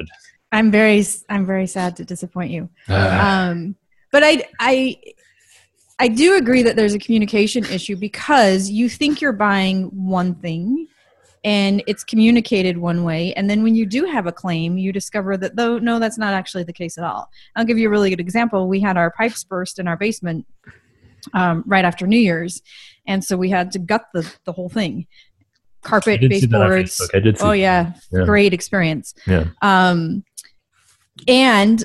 I'm 0.52 0.70
very 0.70 1.04
I'm 1.28 1.46
very 1.46 1.66
sad 1.66 1.96
to 1.96 2.04
disappoint 2.04 2.50
you. 2.50 2.68
Ah. 2.88 3.48
Um, 3.48 3.76
but 4.10 4.22
I 4.24 4.44
I 4.58 4.96
I 5.98 6.08
do 6.08 6.36
agree 6.36 6.62
that 6.62 6.76
there's 6.76 6.94
a 6.94 6.98
communication 6.98 7.64
issue 7.66 7.96
because 7.96 8.70
you 8.70 8.88
think 8.88 9.20
you're 9.20 9.32
buying 9.32 9.84
one 9.84 10.34
thing 10.36 10.86
and 11.44 11.82
it's 11.86 12.04
communicated 12.04 12.78
one 12.78 13.04
way. 13.04 13.32
And 13.34 13.48
then 13.48 13.62
when 13.62 13.74
you 13.74 13.86
do 13.86 14.04
have 14.04 14.26
a 14.26 14.32
claim 14.32 14.78
you 14.78 14.92
discover 14.92 15.36
that 15.36 15.56
though 15.56 15.78
no 15.78 15.98
that's 15.98 16.18
not 16.18 16.34
actually 16.34 16.64
the 16.64 16.72
case 16.72 16.98
at 16.98 17.04
all. 17.04 17.30
I'll 17.56 17.64
give 17.64 17.78
you 17.78 17.88
a 17.88 17.90
really 17.90 18.10
good 18.10 18.20
example. 18.20 18.68
We 18.68 18.80
had 18.80 18.96
our 18.96 19.10
pipes 19.10 19.44
burst 19.44 19.78
in 19.78 19.88
our 19.88 19.96
basement 19.96 20.46
um, 21.34 21.64
right 21.66 21.84
after 21.84 22.06
new 22.06 22.18
year's 22.18 22.62
and 23.06 23.24
so 23.24 23.36
we 23.36 23.50
had 23.50 23.72
to 23.72 23.78
gut 23.78 24.06
the, 24.12 24.30
the 24.44 24.52
whole 24.52 24.68
thing. 24.68 25.06
Carpet 25.82 26.20
baseboards. 26.20 27.00
Oh 27.40 27.52
yeah, 27.52 27.92
yeah, 28.12 28.24
great 28.24 28.52
experience. 28.52 29.14
Yeah. 29.26 29.46
Um 29.62 30.24
and 31.26 31.84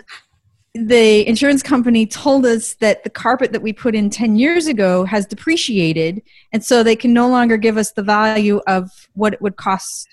the 0.75 1.27
insurance 1.27 1.61
company 1.61 2.05
told 2.05 2.45
us 2.45 2.73
that 2.75 3.03
the 3.03 3.09
carpet 3.09 3.51
that 3.51 3.61
we 3.61 3.71
put 3.71 3.93
in 3.93 4.09
10 4.09 4.35
years 4.37 4.65
ago 4.65 5.05
has 5.05 5.25
depreciated 5.25 6.21
and 6.51 6.65
so 6.65 6.81
they 6.81 6.95
can 6.95 7.13
no 7.13 7.27
longer 7.27 7.57
give 7.57 7.77
us 7.77 7.91
the 7.91 8.01
value 8.01 8.59
of 8.65 8.89
what 9.13 9.33
it 9.33 9.41
would 9.41 9.55
cost 9.55 10.07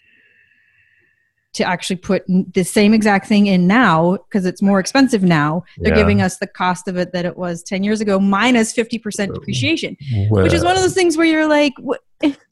to 1.53 1.65
actually 1.65 1.97
put 1.97 2.23
the 2.29 2.63
same 2.63 2.93
exact 2.93 3.27
thing 3.27 3.47
in 3.47 3.67
now 3.67 4.19
because 4.29 4.45
it's 4.45 4.61
more 4.61 4.79
expensive 4.79 5.23
now 5.23 5.65
they're 5.79 5.95
yeah. 5.95 5.99
giving 6.01 6.21
us 6.21 6.37
the 6.37 6.47
cost 6.47 6.87
of 6.89 6.97
it 6.99 7.13
that 7.13 7.25
it 7.25 7.39
was 7.39 7.63
10 7.63 7.83
years 7.83 8.03
ago 8.03 8.21
minus 8.21 8.75
50% 8.75 9.33
depreciation 9.33 9.97
well, 10.31 10.45
which 10.45 10.53
is 10.53 10.63
one 10.63 10.77
of 10.77 10.83
those 10.83 10.95
things 10.95 11.17
where 11.17 11.27
you're 11.27 11.49
like 11.49 11.73
what? 11.79 12.03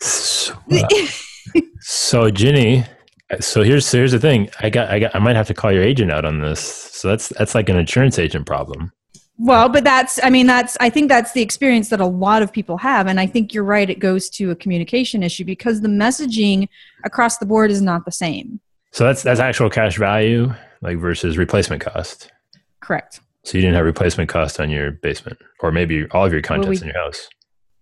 so, 0.01 0.55
so 1.81 2.31
Gini 2.31 2.89
so 3.41 3.63
here's 3.63 3.91
here's 3.91 4.13
the 4.13 4.19
thing. 4.19 4.49
I 4.61 4.71
got 4.71 4.91
I 4.91 4.99
got 5.01 5.15
I 5.15 5.19
might 5.19 5.37
have 5.37 5.47
to 5.49 5.55
call 5.55 5.73
your 5.73 5.83
agent 5.83 6.11
out 6.11 6.25
on 6.25 6.41
this. 6.41 6.61
So 6.61 7.09
that's 7.09 7.29
that's 7.29 7.55
like 7.55 7.69
an 7.69 7.77
insurance 7.77 8.19
agent 8.19 8.47
problem. 8.47 8.93
Well, 9.37 9.69
but 9.69 9.85
that's 9.85 10.19
I 10.23 10.31
mean 10.31 10.47
that's 10.47 10.77
I 10.81 10.91
think 10.91 11.09
that's 11.09 11.33
the 11.33 11.43
experience 11.43 11.91
that 11.91 12.01
a 12.01 12.07
lot 12.07 12.43
of 12.43 12.53
people 12.53 12.79
have 12.79 13.07
and 13.07 13.21
I 13.21 13.27
think 13.27 13.53
you're 13.53 13.65
right 13.65 13.89
it 13.89 13.99
goes 13.99 14.29
to 14.31 14.51
a 14.51 14.57
communication 14.57 15.23
issue 15.23 15.45
because 15.45 15.81
the 15.81 15.89
messaging 15.89 16.69
across 17.05 17.39
the 17.39 17.47
board 17.47 17.71
is 17.71 17.83
not 17.83 18.05
the 18.05 18.13
same. 18.13 18.61
So 18.93 19.05
that's 19.05 19.23
that's 19.23 19.41
actual 19.41 19.69
cash 19.69 19.99
value 19.99 20.53
like 20.81 20.97
versus 20.97 21.37
replacement 21.37 21.83
cost. 21.83 22.33
Correct. 22.81 23.21
So 23.45 23.59
you 23.59 23.63
didn't 23.63 23.77
have 23.77 23.85
replacement 23.85 24.29
cost 24.29 24.59
on 24.59 24.71
your 24.71 24.93
basement 24.93 25.39
or 25.61 25.71
maybe 25.71 26.07
all 26.11 26.25
of 26.25 26.33
your 26.33 26.43
contents 26.43 26.81
well, 26.81 26.87
we, 26.87 26.91
in 26.91 26.95
your 26.95 27.05
house. 27.05 27.29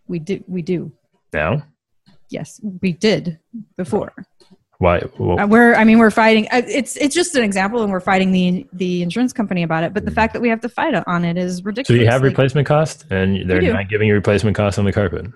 We 0.08 0.18
do 0.18 0.44
we 0.48 0.62
do. 0.62 0.92
Now? 1.32 1.62
Yes, 2.28 2.60
we 2.82 2.92
did 2.92 3.38
before. 3.76 4.12
Why? 4.78 5.02
Well, 5.18 5.40
uh, 5.40 5.46
we're, 5.46 5.74
I 5.74 5.84
mean, 5.84 5.98
we're 5.98 6.10
fighting. 6.10 6.46
Uh, 6.52 6.62
it's 6.66 6.96
it's 6.96 7.14
just 7.14 7.34
an 7.34 7.42
example, 7.42 7.82
and 7.82 7.90
we're 7.90 8.00
fighting 8.00 8.32
the 8.32 8.66
the 8.72 9.02
insurance 9.02 9.32
company 9.32 9.62
about 9.62 9.84
it. 9.84 9.94
But 9.94 10.04
the 10.04 10.10
fact 10.10 10.34
that 10.34 10.42
we 10.42 10.48
have 10.48 10.60
to 10.60 10.68
fight 10.68 10.94
on 11.06 11.24
it 11.24 11.38
is 11.38 11.64
ridiculous. 11.64 11.98
So 11.98 12.02
you 12.02 12.10
have 12.10 12.20
like, 12.20 12.30
replacement 12.30 12.66
cost, 12.66 13.06
and 13.10 13.48
they're 13.48 13.62
not 13.62 13.88
giving 13.88 14.08
you 14.08 14.14
replacement 14.14 14.56
cost 14.56 14.78
on 14.78 14.84
the 14.84 14.92
carpet. 14.92 15.26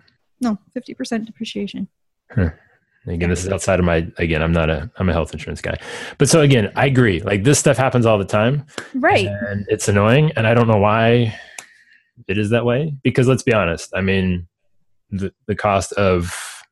No, 0.40 0.58
fifty 0.74 0.94
percent 0.94 1.26
depreciation. 1.26 1.88
Huh. 2.30 2.50
Again, 3.06 3.30
this 3.30 3.44
is 3.44 3.50
outside 3.50 3.78
of 3.78 3.86
my. 3.86 4.06
Again, 4.18 4.42
I'm 4.42 4.52
not 4.52 4.68
a. 4.68 4.90
I'm 4.96 5.08
a 5.08 5.12
health 5.12 5.32
insurance 5.32 5.62
guy, 5.62 5.78
but 6.18 6.28
so 6.28 6.42
again, 6.42 6.70
I 6.76 6.84
agree. 6.84 7.22
Like 7.22 7.44
this 7.44 7.58
stuff 7.58 7.78
happens 7.78 8.04
all 8.04 8.18
the 8.18 8.26
time, 8.26 8.66
right? 8.94 9.26
And 9.26 9.64
it's 9.68 9.88
annoying, 9.88 10.32
and 10.36 10.46
I 10.46 10.52
don't 10.52 10.68
know 10.68 10.78
why 10.78 11.34
it 12.28 12.38
is 12.38 12.50
that 12.50 12.64
way 12.64 12.94
because 13.02 13.26
let's 13.26 13.42
be 13.42 13.52
honest 13.52 13.90
i 13.94 14.00
mean 14.00 14.46
the, 15.10 15.32
the 15.46 15.54
cost 15.54 15.92
of 15.94 16.62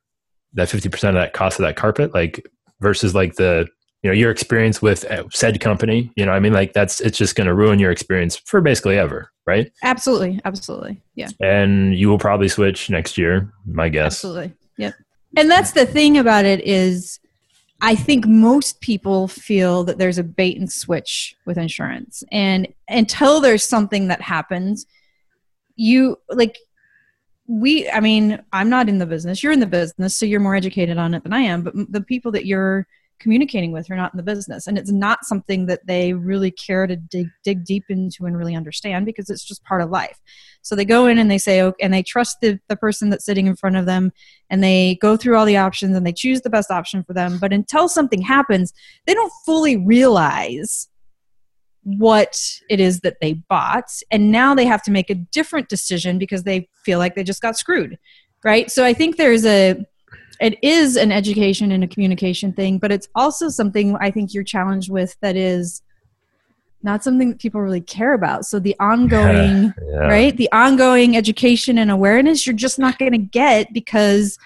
that 0.54 0.68
50% 0.68 1.08
of 1.08 1.14
that 1.14 1.32
cost 1.32 1.58
of 1.58 1.64
that 1.64 1.76
carpet 1.76 2.14
like 2.14 2.46
versus 2.80 3.14
like 3.14 3.34
the 3.34 3.66
you 4.02 4.10
know 4.10 4.14
your 4.14 4.30
experience 4.30 4.80
with 4.80 5.04
uh, 5.10 5.24
said 5.32 5.60
company 5.60 6.12
you 6.16 6.24
know 6.24 6.32
i 6.32 6.40
mean? 6.40 6.52
Like 6.52 6.72
that's 6.72 7.00
it's 7.00 7.18
just 7.18 7.34
going 7.34 7.46
to 7.46 7.54
ruin 7.54 7.78
your 7.78 7.90
experience 7.90 8.36
for 8.36 8.60
basically 8.60 8.98
ever 8.98 9.30
right? 9.46 9.72
Absolutely 9.82 10.40
absolutely 10.44 11.00
yeah. 11.14 11.28
And 11.40 11.98
you 11.98 12.08
will 12.08 12.18
probably 12.18 12.48
switch 12.48 12.90
next 12.90 13.16
year 13.16 13.52
my 13.66 13.88
guess. 13.88 14.16
Absolutely 14.16 14.52
yep. 14.76 14.94
And 15.36 15.50
that's 15.50 15.72
the 15.72 15.86
thing 15.86 16.18
about 16.18 16.44
it 16.44 16.60
is 16.64 17.18
i 17.80 17.94
think 17.94 18.26
most 18.26 18.80
people 18.80 19.28
feel 19.28 19.84
that 19.84 19.98
there's 19.98 20.18
a 20.18 20.24
bait 20.24 20.58
and 20.58 20.70
switch 20.70 21.36
with 21.46 21.58
insurance. 21.58 22.22
And 22.30 22.68
until 22.88 23.40
there's 23.40 23.64
something 23.64 24.08
that 24.08 24.20
happens 24.20 24.86
you 25.78 26.16
like 26.28 26.58
we 27.48 27.88
i 27.90 27.98
mean 27.98 28.40
i'm 28.52 28.68
not 28.68 28.88
in 28.88 28.98
the 28.98 29.06
business. 29.06 29.42
You're 29.42 29.52
in 29.52 29.60
the 29.60 29.66
business 29.66 30.16
so 30.16 30.26
you're 30.26 30.38
more 30.40 30.54
educated 30.54 30.98
on 30.98 31.14
it 31.14 31.22
than 31.22 31.32
i 31.32 31.40
am 31.40 31.62
but 31.62 31.74
the 31.90 32.02
people 32.02 32.30
that 32.32 32.46
you're 32.46 32.86
communicating 33.18 33.72
with 33.72 33.90
are 33.90 33.96
not 33.96 34.12
in 34.12 34.16
the 34.16 34.22
business. 34.22 34.66
And 34.66 34.78
it's 34.78 34.90
not 34.90 35.24
something 35.24 35.66
that 35.66 35.86
they 35.86 36.12
really 36.12 36.50
care 36.50 36.86
to 36.86 36.96
dig, 36.96 37.28
dig 37.44 37.64
deep 37.64 37.84
into 37.88 38.26
and 38.26 38.36
really 38.36 38.54
understand 38.54 39.06
because 39.06 39.30
it's 39.30 39.44
just 39.44 39.64
part 39.64 39.82
of 39.82 39.90
life. 39.90 40.18
So 40.62 40.74
they 40.74 40.84
go 40.84 41.06
in 41.06 41.18
and 41.18 41.30
they 41.30 41.38
say 41.38 41.62
okay, 41.62 41.84
and 41.84 41.92
they 41.92 42.02
trust 42.02 42.38
the, 42.40 42.58
the 42.68 42.76
person 42.76 43.10
that's 43.10 43.24
sitting 43.24 43.46
in 43.46 43.56
front 43.56 43.76
of 43.76 43.86
them 43.86 44.12
and 44.50 44.62
they 44.62 44.98
go 45.00 45.16
through 45.16 45.36
all 45.36 45.46
the 45.46 45.56
options 45.56 45.96
and 45.96 46.06
they 46.06 46.12
choose 46.12 46.42
the 46.42 46.50
best 46.50 46.70
option 46.70 47.02
for 47.02 47.12
them. 47.12 47.38
But 47.38 47.52
until 47.52 47.88
something 47.88 48.22
happens 48.22 48.72
they 49.06 49.14
don't 49.14 49.32
fully 49.44 49.76
realize 49.76 50.88
what 51.96 52.38
it 52.68 52.80
is 52.80 53.00
that 53.00 53.16
they 53.20 53.32
bought 53.32 53.90
and 54.10 54.30
now 54.30 54.54
they 54.54 54.66
have 54.66 54.82
to 54.82 54.90
make 54.90 55.08
a 55.08 55.14
different 55.14 55.68
decision 55.68 56.18
because 56.18 56.42
they 56.42 56.68
feel 56.84 56.98
like 56.98 57.14
they 57.14 57.24
just 57.24 57.40
got 57.40 57.56
screwed 57.56 57.98
right 58.44 58.70
so 58.70 58.84
i 58.84 58.92
think 58.92 59.16
there's 59.16 59.46
a 59.46 59.74
it 60.40 60.58
is 60.62 60.96
an 60.96 61.10
education 61.10 61.72
and 61.72 61.82
a 61.82 61.88
communication 61.88 62.52
thing, 62.52 62.78
but 62.78 62.92
it's 62.92 63.08
also 63.14 63.48
something 63.48 63.96
I 64.00 64.10
think 64.10 64.32
you're 64.32 64.44
challenged 64.44 64.90
with 64.90 65.16
that 65.20 65.36
is 65.36 65.82
not 66.82 67.02
something 67.02 67.30
that 67.30 67.40
people 67.40 67.60
really 67.60 67.80
care 67.80 68.14
about. 68.14 68.44
So 68.44 68.60
the 68.60 68.76
ongoing, 68.78 69.74
yeah. 69.90 69.96
right? 69.98 70.36
The 70.36 70.50
ongoing 70.52 71.16
education 71.16 71.76
and 71.78 71.90
awareness 71.90 72.46
you're 72.46 72.54
just 72.54 72.78
not 72.78 72.98
going 72.98 73.12
to 73.12 73.18
get 73.18 73.72
because 73.72 74.38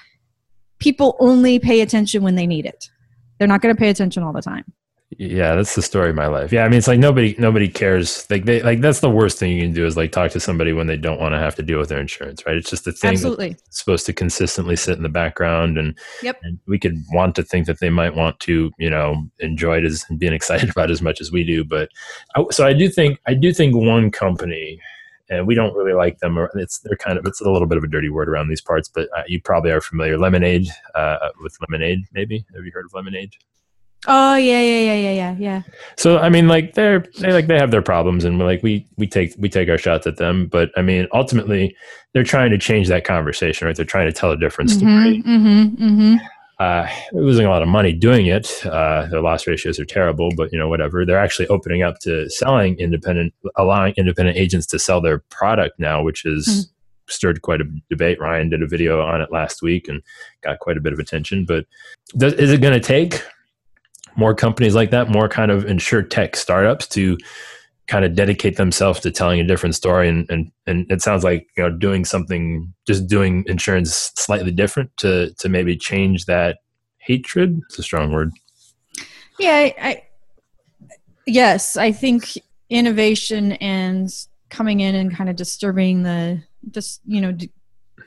people 0.78 1.16
only 1.20 1.58
pay 1.58 1.82
attention 1.82 2.22
when 2.22 2.36
they 2.36 2.46
need 2.46 2.64
it. 2.64 2.88
They're 3.38 3.48
not 3.48 3.60
going 3.60 3.74
to 3.74 3.78
pay 3.78 3.90
attention 3.90 4.22
all 4.22 4.32
the 4.32 4.42
time 4.42 4.64
yeah 5.18 5.54
that's 5.54 5.74
the 5.74 5.82
story 5.82 6.10
of 6.10 6.16
my 6.16 6.26
life 6.26 6.52
yeah 6.52 6.64
i 6.64 6.68
mean 6.68 6.78
it's 6.78 6.88
like 6.88 6.98
nobody 6.98 7.34
nobody 7.38 7.68
cares 7.68 8.28
like 8.30 8.44
they 8.44 8.62
like 8.62 8.80
that's 8.80 9.00
the 9.00 9.10
worst 9.10 9.38
thing 9.38 9.50
you 9.50 9.62
can 9.62 9.72
do 9.72 9.84
is 9.84 9.96
like 9.96 10.12
talk 10.12 10.30
to 10.30 10.40
somebody 10.40 10.72
when 10.72 10.86
they 10.86 10.96
don't 10.96 11.20
want 11.20 11.32
to 11.32 11.38
have 11.38 11.54
to 11.54 11.62
deal 11.62 11.78
with 11.78 11.88
their 11.88 12.00
insurance 12.00 12.44
right 12.46 12.56
it's 12.56 12.70
just 12.70 12.84
the 12.84 12.92
thing 12.92 13.10
Absolutely. 13.10 13.50
that's 13.50 13.78
supposed 13.78 14.06
to 14.06 14.12
consistently 14.12 14.76
sit 14.76 14.96
in 14.96 15.02
the 15.02 15.08
background 15.08 15.76
and, 15.76 15.98
yep. 16.22 16.38
and 16.42 16.58
we 16.66 16.78
could 16.78 16.96
want 17.12 17.34
to 17.34 17.42
think 17.42 17.66
that 17.66 17.80
they 17.80 17.90
might 17.90 18.14
want 18.14 18.38
to 18.40 18.70
you 18.78 18.90
know 18.90 19.28
enjoy 19.40 19.78
it 19.78 19.84
as 19.84 20.04
and 20.08 20.18
being 20.18 20.32
excited 20.42 20.70
about 20.70 20.90
it 20.90 20.92
as 20.92 21.02
much 21.02 21.20
as 21.20 21.30
we 21.30 21.44
do 21.44 21.64
but 21.64 21.88
I, 22.36 22.44
so 22.50 22.66
i 22.66 22.72
do 22.72 22.88
think 22.88 23.18
i 23.26 23.34
do 23.34 23.52
think 23.52 23.74
one 23.74 24.10
company 24.10 24.80
and 25.30 25.46
we 25.46 25.54
don't 25.54 25.74
really 25.74 25.94
like 25.94 26.18
them. 26.18 26.38
Or 26.38 26.50
It's 26.54 26.80
they're 26.80 26.96
kind 26.96 27.18
of 27.18 27.24
it's 27.24 27.40
a 27.40 27.50
little 27.50 27.66
bit 27.66 27.78
of 27.78 27.84
a 27.84 27.88
dirty 27.88 28.10
word 28.10 28.28
around 28.28 28.48
these 28.48 28.60
parts, 28.60 28.88
but 28.88 29.08
uh, 29.16 29.22
you 29.26 29.40
probably 29.40 29.70
are 29.70 29.80
familiar. 29.80 30.18
Lemonade 30.18 30.66
uh, 30.94 31.30
with 31.40 31.56
Lemonade, 31.62 32.00
maybe 32.12 32.44
have 32.54 32.64
you 32.64 32.72
heard 32.72 32.84
of 32.84 32.92
Lemonade? 32.92 33.34
Oh 34.08 34.34
yeah, 34.34 34.60
yeah, 34.60 34.80
yeah, 34.80 34.94
yeah, 34.94 35.12
yeah, 35.12 35.36
yeah. 35.38 35.62
So 35.96 36.18
I 36.18 36.28
mean, 36.28 36.48
like 36.48 36.74
they're 36.74 37.04
they 37.20 37.32
like 37.32 37.46
they 37.46 37.58
have 37.58 37.70
their 37.70 37.82
problems, 37.82 38.24
and 38.24 38.38
like 38.38 38.62
we 38.62 38.86
we 38.96 39.06
take 39.06 39.34
we 39.38 39.48
take 39.48 39.68
our 39.68 39.78
shots 39.78 40.06
at 40.06 40.16
them. 40.16 40.48
But 40.48 40.70
I 40.76 40.82
mean, 40.82 41.06
ultimately, 41.12 41.76
they're 42.12 42.24
trying 42.24 42.50
to 42.50 42.58
change 42.58 42.88
that 42.88 43.04
conversation, 43.04 43.66
right? 43.66 43.76
They're 43.76 43.84
trying 43.84 44.06
to 44.06 44.12
tell 44.12 44.32
a 44.32 44.36
different 44.36 44.70
mm-hmm, 44.70 44.78
story. 44.78 45.22
Mm-hmm, 45.22 45.84
mm-hmm. 45.84 46.16
Uh, 46.58 46.88
losing 47.12 47.46
a 47.46 47.48
lot 47.48 47.62
of 47.62 47.68
money 47.68 47.92
doing 47.92 48.26
it. 48.26 48.64
Uh, 48.66 49.06
their 49.06 49.20
loss 49.20 49.46
ratios 49.46 49.78
are 49.78 49.84
terrible, 49.84 50.30
but 50.36 50.52
you 50.52 50.58
know 50.58 50.68
whatever. 50.68 51.06
They're 51.06 51.18
actually 51.18 51.46
opening 51.46 51.82
up 51.82 52.00
to 52.00 52.28
selling 52.28 52.76
independent, 52.80 53.32
allowing 53.56 53.94
independent 53.96 54.36
agents 54.36 54.66
to 54.68 54.80
sell 54.80 55.00
their 55.00 55.20
product 55.30 55.78
now, 55.78 56.02
which 56.02 56.22
has 56.22 56.46
mm-hmm. 56.46 56.60
stirred 57.08 57.42
quite 57.42 57.60
a 57.60 57.64
debate. 57.88 58.20
Ryan 58.20 58.50
did 58.50 58.62
a 58.62 58.66
video 58.66 59.00
on 59.00 59.20
it 59.20 59.30
last 59.30 59.62
week 59.62 59.86
and 59.86 60.02
got 60.42 60.58
quite 60.58 60.76
a 60.76 60.80
bit 60.80 60.92
of 60.92 60.98
attention. 60.98 61.44
But 61.44 61.66
does, 62.16 62.32
is 62.34 62.50
it 62.50 62.60
going 62.60 62.74
to 62.74 62.80
take? 62.80 63.22
More 64.16 64.34
companies 64.34 64.74
like 64.74 64.90
that, 64.90 65.08
more 65.08 65.28
kind 65.28 65.50
of 65.50 65.64
insurtech 65.64 66.36
startups 66.36 66.86
to 66.88 67.16
kind 67.86 68.04
of 68.04 68.14
dedicate 68.14 68.56
themselves 68.56 69.00
to 69.00 69.10
telling 69.10 69.40
a 69.40 69.44
different 69.44 69.74
story. 69.74 70.08
And, 70.08 70.28
and 70.30 70.50
and 70.66 70.90
it 70.90 71.02
sounds 71.02 71.24
like 71.24 71.48
you 71.56 71.62
know 71.62 71.70
doing 71.70 72.04
something 72.04 72.72
just 72.86 73.06
doing 73.06 73.44
insurance 73.46 74.12
slightly 74.16 74.50
different 74.50 74.96
to 74.98 75.32
to 75.38 75.48
maybe 75.48 75.76
change 75.76 76.26
that 76.26 76.58
hatred 76.98 77.60
it's 77.68 77.78
a 77.78 77.82
strong 77.82 78.12
word. 78.12 78.32
Yeah 79.38 79.54
I, 79.54 79.74
I 79.78 80.02
yes 81.26 81.76
i 81.76 81.92
think 81.92 82.38
innovation 82.68 83.52
and 83.52 84.10
coming 84.50 84.80
in 84.80 84.94
and 84.94 85.14
kind 85.14 85.30
of 85.30 85.36
disturbing 85.36 86.02
the 86.02 86.42
just 86.70 87.00
you 87.06 87.20
know 87.20 87.32
d- 87.32 87.50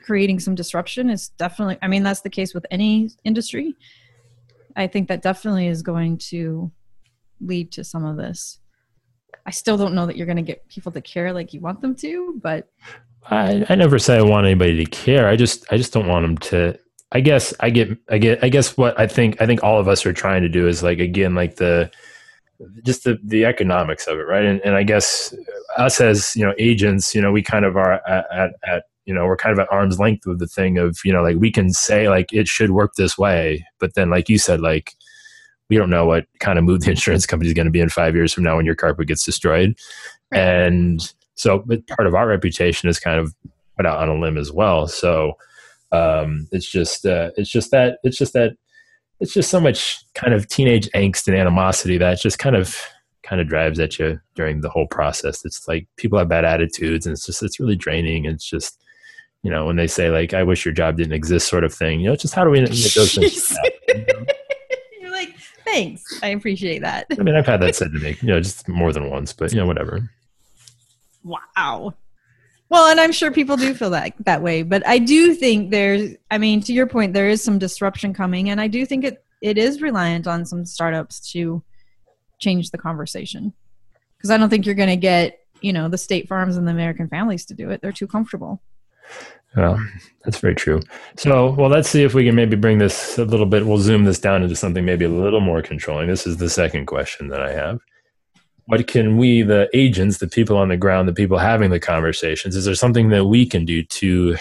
creating 0.04 0.38
some 0.38 0.54
disruption 0.54 1.08
is 1.10 1.28
definitely 1.30 1.78
i 1.82 1.88
mean 1.88 2.02
that's 2.02 2.20
the 2.20 2.30
case 2.30 2.54
with 2.54 2.66
any 2.70 3.10
industry 3.24 3.74
I 4.76 4.86
think 4.86 5.08
that 5.08 5.22
definitely 5.22 5.66
is 5.66 5.82
going 5.82 6.18
to 6.18 6.70
lead 7.40 7.72
to 7.72 7.84
some 7.84 8.04
of 8.04 8.16
this. 8.16 8.58
I 9.44 9.50
still 9.50 9.76
don't 9.76 9.94
know 9.94 10.06
that 10.06 10.16
you're 10.16 10.26
going 10.26 10.36
to 10.36 10.42
get 10.42 10.68
people 10.68 10.92
to 10.92 11.00
care 11.00 11.32
like 11.32 11.52
you 11.52 11.60
want 11.60 11.80
them 11.80 11.94
to, 11.96 12.38
but 12.42 12.68
I, 13.30 13.64
I 13.68 13.74
never 13.74 13.98
say 13.98 14.18
I 14.18 14.22
want 14.22 14.46
anybody 14.46 14.84
to 14.84 14.90
care. 14.90 15.28
I 15.28 15.36
just 15.36 15.64
I 15.72 15.76
just 15.76 15.92
don't 15.92 16.06
want 16.06 16.24
them 16.24 16.38
to. 16.38 16.78
I 17.12 17.20
guess 17.20 17.54
I 17.60 17.70
get 17.70 17.96
I 18.08 18.18
get 18.18 18.42
I 18.42 18.48
guess 18.48 18.76
what 18.76 18.98
I 18.98 19.06
think 19.06 19.40
I 19.40 19.46
think 19.46 19.62
all 19.62 19.78
of 19.78 19.88
us 19.88 20.04
are 20.06 20.12
trying 20.12 20.42
to 20.42 20.48
do 20.48 20.68
is 20.68 20.82
like 20.82 20.98
again 20.98 21.34
like 21.34 21.56
the 21.56 21.90
just 22.84 23.04
the 23.04 23.18
the 23.24 23.44
economics 23.44 24.06
of 24.06 24.18
it, 24.18 24.22
right? 24.22 24.44
And 24.44 24.60
and 24.60 24.74
I 24.74 24.82
guess 24.82 25.34
us 25.76 26.00
as 26.00 26.34
you 26.36 26.44
know 26.44 26.54
agents, 26.58 27.14
you 27.14 27.20
know, 27.20 27.32
we 27.32 27.42
kind 27.42 27.64
of 27.64 27.76
are 27.76 27.94
at, 28.08 28.26
at, 28.32 28.50
at 28.66 28.84
you 29.06 29.14
know 29.14 29.24
we're 29.24 29.36
kind 29.36 29.52
of 29.52 29.58
at 29.58 29.72
arm's 29.72 29.98
length 29.98 30.26
with 30.26 30.38
the 30.38 30.46
thing 30.46 30.78
of 30.78 30.98
you 31.04 31.12
know 31.12 31.22
like 31.22 31.36
we 31.36 31.50
can 31.50 31.72
say 31.72 32.08
like 32.08 32.32
it 32.32 32.46
should 32.46 32.70
work 32.70 32.92
this 32.96 33.16
way 33.16 33.64
but 33.78 33.94
then 33.94 34.10
like 34.10 34.28
you 34.28 34.38
said 34.38 34.60
like 34.60 34.92
we 35.68 35.76
don't 35.76 35.90
know 35.90 36.06
what 36.06 36.26
kind 36.40 36.58
of 36.58 36.64
mood 36.64 36.82
the 36.82 36.90
insurance 36.90 37.26
company 37.26 37.48
is 37.48 37.54
going 37.54 37.66
to 37.66 37.72
be 37.72 37.80
in 37.80 37.88
five 37.88 38.14
years 38.14 38.32
from 38.32 38.44
now 38.44 38.56
when 38.56 38.66
your 38.66 38.74
carpet 38.74 39.08
gets 39.08 39.24
destroyed 39.24 39.74
right. 40.32 40.40
and 40.40 41.14
so 41.34 41.64
part 41.88 42.06
of 42.06 42.14
our 42.14 42.26
reputation 42.26 42.88
is 42.88 42.98
kind 42.98 43.18
of 43.18 43.34
put 43.76 43.86
out 43.86 43.98
on 43.98 44.08
a 44.08 44.20
limb 44.20 44.38
as 44.38 44.52
well 44.52 44.86
so 44.86 45.34
um, 45.92 46.48
it's 46.50 46.68
just 46.68 47.06
uh, 47.06 47.30
it's 47.36 47.48
just 47.48 47.70
that 47.70 47.98
it's 48.02 48.18
just 48.18 48.32
that 48.32 48.56
it's 49.20 49.32
just 49.32 49.50
so 49.50 49.60
much 49.60 50.04
kind 50.14 50.34
of 50.34 50.48
teenage 50.48 50.90
angst 50.90 51.28
and 51.28 51.36
animosity 51.36 51.96
that 51.98 52.20
just 52.20 52.38
kind 52.38 52.56
of 52.56 52.76
kind 53.22 53.40
of 53.40 53.48
drives 53.48 53.78
at 53.80 53.98
you 53.98 54.20
during 54.34 54.60
the 54.60 54.68
whole 54.68 54.86
process. 54.86 55.44
It's 55.44 55.66
like 55.66 55.88
people 55.96 56.18
have 56.18 56.28
bad 56.28 56.44
attitudes 56.44 57.06
and 57.06 57.12
it's 57.12 57.26
just 57.26 57.42
it's 57.42 57.58
really 57.60 57.76
draining. 57.76 58.24
It's 58.24 58.48
just 58.48 58.82
you 59.46 59.52
know, 59.52 59.64
when 59.64 59.76
they 59.76 59.86
say 59.86 60.10
like, 60.10 60.34
"I 60.34 60.42
wish 60.42 60.64
your 60.64 60.74
job 60.74 60.96
didn't 60.96 61.12
exist," 61.12 61.46
sort 61.46 61.62
of 61.62 61.72
thing. 61.72 62.00
You 62.00 62.08
know, 62.08 62.16
just 62.16 62.34
how 62.34 62.42
do 62.42 62.50
we 62.50 62.62
make 62.62 62.70
those 62.70 63.14
things? 63.14 63.56
happen. 63.56 64.26
You're 65.00 65.12
like, 65.12 65.36
thanks, 65.64 66.02
I 66.20 66.30
appreciate 66.30 66.80
that. 66.80 67.06
I 67.16 67.22
mean, 67.22 67.36
I've 67.36 67.46
had 67.46 67.62
that 67.62 67.76
said 67.76 67.92
to 67.92 68.00
me, 68.00 68.16
you 68.22 68.26
know, 68.26 68.40
just 68.40 68.68
more 68.68 68.92
than 68.92 69.08
once, 69.08 69.32
but 69.32 69.52
you 69.52 69.58
know, 69.60 69.66
whatever. 69.66 70.10
Wow. 71.22 71.94
Well, 72.70 72.90
and 72.90 72.98
I'm 72.98 73.12
sure 73.12 73.30
people 73.30 73.56
do 73.56 73.72
feel 73.72 73.90
that 73.90 74.14
that 74.24 74.42
way, 74.42 74.64
but 74.64 74.84
I 74.84 74.98
do 74.98 75.32
think 75.32 75.70
there's. 75.70 76.16
I 76.32 76.38
mean, 76.38 76.60
to 76.62 76.72
your 76.72 76.88
point, 76.88 77.12
there 77.14 77.28
is 77.28 77.40
some 77.40 77.60
disruption 77.60 78.12
coming, 78.12 78.50
and 78.50 78.60
I 78.60 78.66
do 78.66 78.84
think 78.84 79.04
it 79.04 79.24
it 79.42 79.58
is 79.58 79.80
reliant 79.80 80.26
on 80.26 80.44
some 80.44 80.66
startups 80.66 81.20
to 81.34 81.62
change 82.40 82.72
the 82.72 82.78
conversation 82.78 83.52
because 84.16 84.32
I 84.32 84.38
don't 84.38 84.50
think 84.50 84.66
you're 84.66 84.74
going 84.74 84.88
to 84.88 84.96
get 84.96 85.38
you 85.60 85.72
know 85.72 85.88
the 85.88 85.98
state 85.98 86.26
farms 86.26 86.56
and 86.56 86.66
the 86.66 86.72
American 86.72 87.08
families 87.08 87.44
to 87.46 87.54
do 87.54 87.70
it. 87.70 87.80
They're 87.80 87.92
too 87.92 88.08
comfortable. 88.08 88.60
Well, 89.54 89.82
that's 90.24 90.38
very 90.38 90.54
true. 90.54 90.80
So, 91.16 91.52
well, 91.52 91.70
let's 91.70 91.88
see 91.88 92.02
if 92.02 92.12
we 92.12 92.24
can 92.24 92.34
maybe 92.34 92.56
bring 92.56 92.78
this 92.78 93.16
a 93.18 93.24
little 93.24 93.46
bit. 93.46 93.66
We'll 93.66 93.78
zoom 93.78 94.04
this 94.04 94.18
down 94.18 94.42
into 94.42 94.56
something 94.56 94.84
maybe 94.84 95.04
a 95.04 95.10
little 95.10 95.40
more 95.40 95.62
controlling. 95.62 96.08
This 96.08 96.26
is 96.26 96.36
the 96.36 96.50
second 96.50 96.86
question 96.86 97.28
that 97.28 97.40
I 97.40 97.52
have. 97.52 97.78
What 98.66 98.86
can 98.86 99.16
we, 99.16 99.42
the 99.42 99.70
agents, 99.72 100.18
the 100.18 100.26
people 100.26 100.56
on 100.56 100.68
the 100.68 100.76
ground, 100.76 101.08
the 101.08 101.14
people 101.14 101.38
having 101.38 101.70
the 101.70 101.80
conversations, 101.80 102.56
is 102.56 102.64
there 102.64 102.74
something 102.74 103.08
that 103.10 103.26
we 103.26 103.46
can 103.46 103.64
do 103.64 103.82
to 103.82 104.36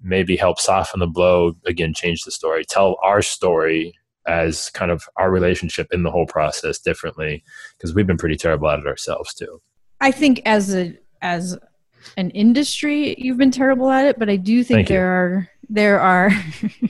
maybe 0.00 0.36
help 0.36 0.58
soften 0.58 1.00
the 1.00 1.06
blow, 1.06 1.54
again, 1.66 1.92
change 1.94 2.24
the 2.24 2.30
story, 2.30 2.64
tell 2.64 2.96
our 3.02 3.20
story 3.22 3.94
as 4.26 4.70
kind 4.70 4.90
of 4.90 5.04
our 5.16 5.30
relationship 5.30 5.88
in 5.92 6.02
the 6.02 6.10
whole 6.10 6.26
process 6.26 6.78
differently? 6.78 7.44
Because 7.76 7.94
we've 7.94 8.06
been 8.06 8.16
pretty 8.16 8.36
terrible 8.36 8.68
at 8.70 8.78
it 8.78 8.86
ourselves 8.86 9.34
too. 9.34 9.60
I 10.00 10.12
think 10.12 10.40
as 10.46 10.74
a 10.74 10.96
as 11.20 11.58
an 12.16 12.30
industry 12.30 13.14
you've 13.18 13.38
been 13.38 13.50
terrible 13.50 13.90
at 13.90 14.06
it 14.06 14.18
but 14.18 14.28
i 14.28 14.36
do 14.36 14.62
think 14.62 14.78
Thank 14.78 14.88
there 14.88 15.00
you. 15.00 15.06
are 15.06 15.50
there 15.68 16.00
are 16.00 16.30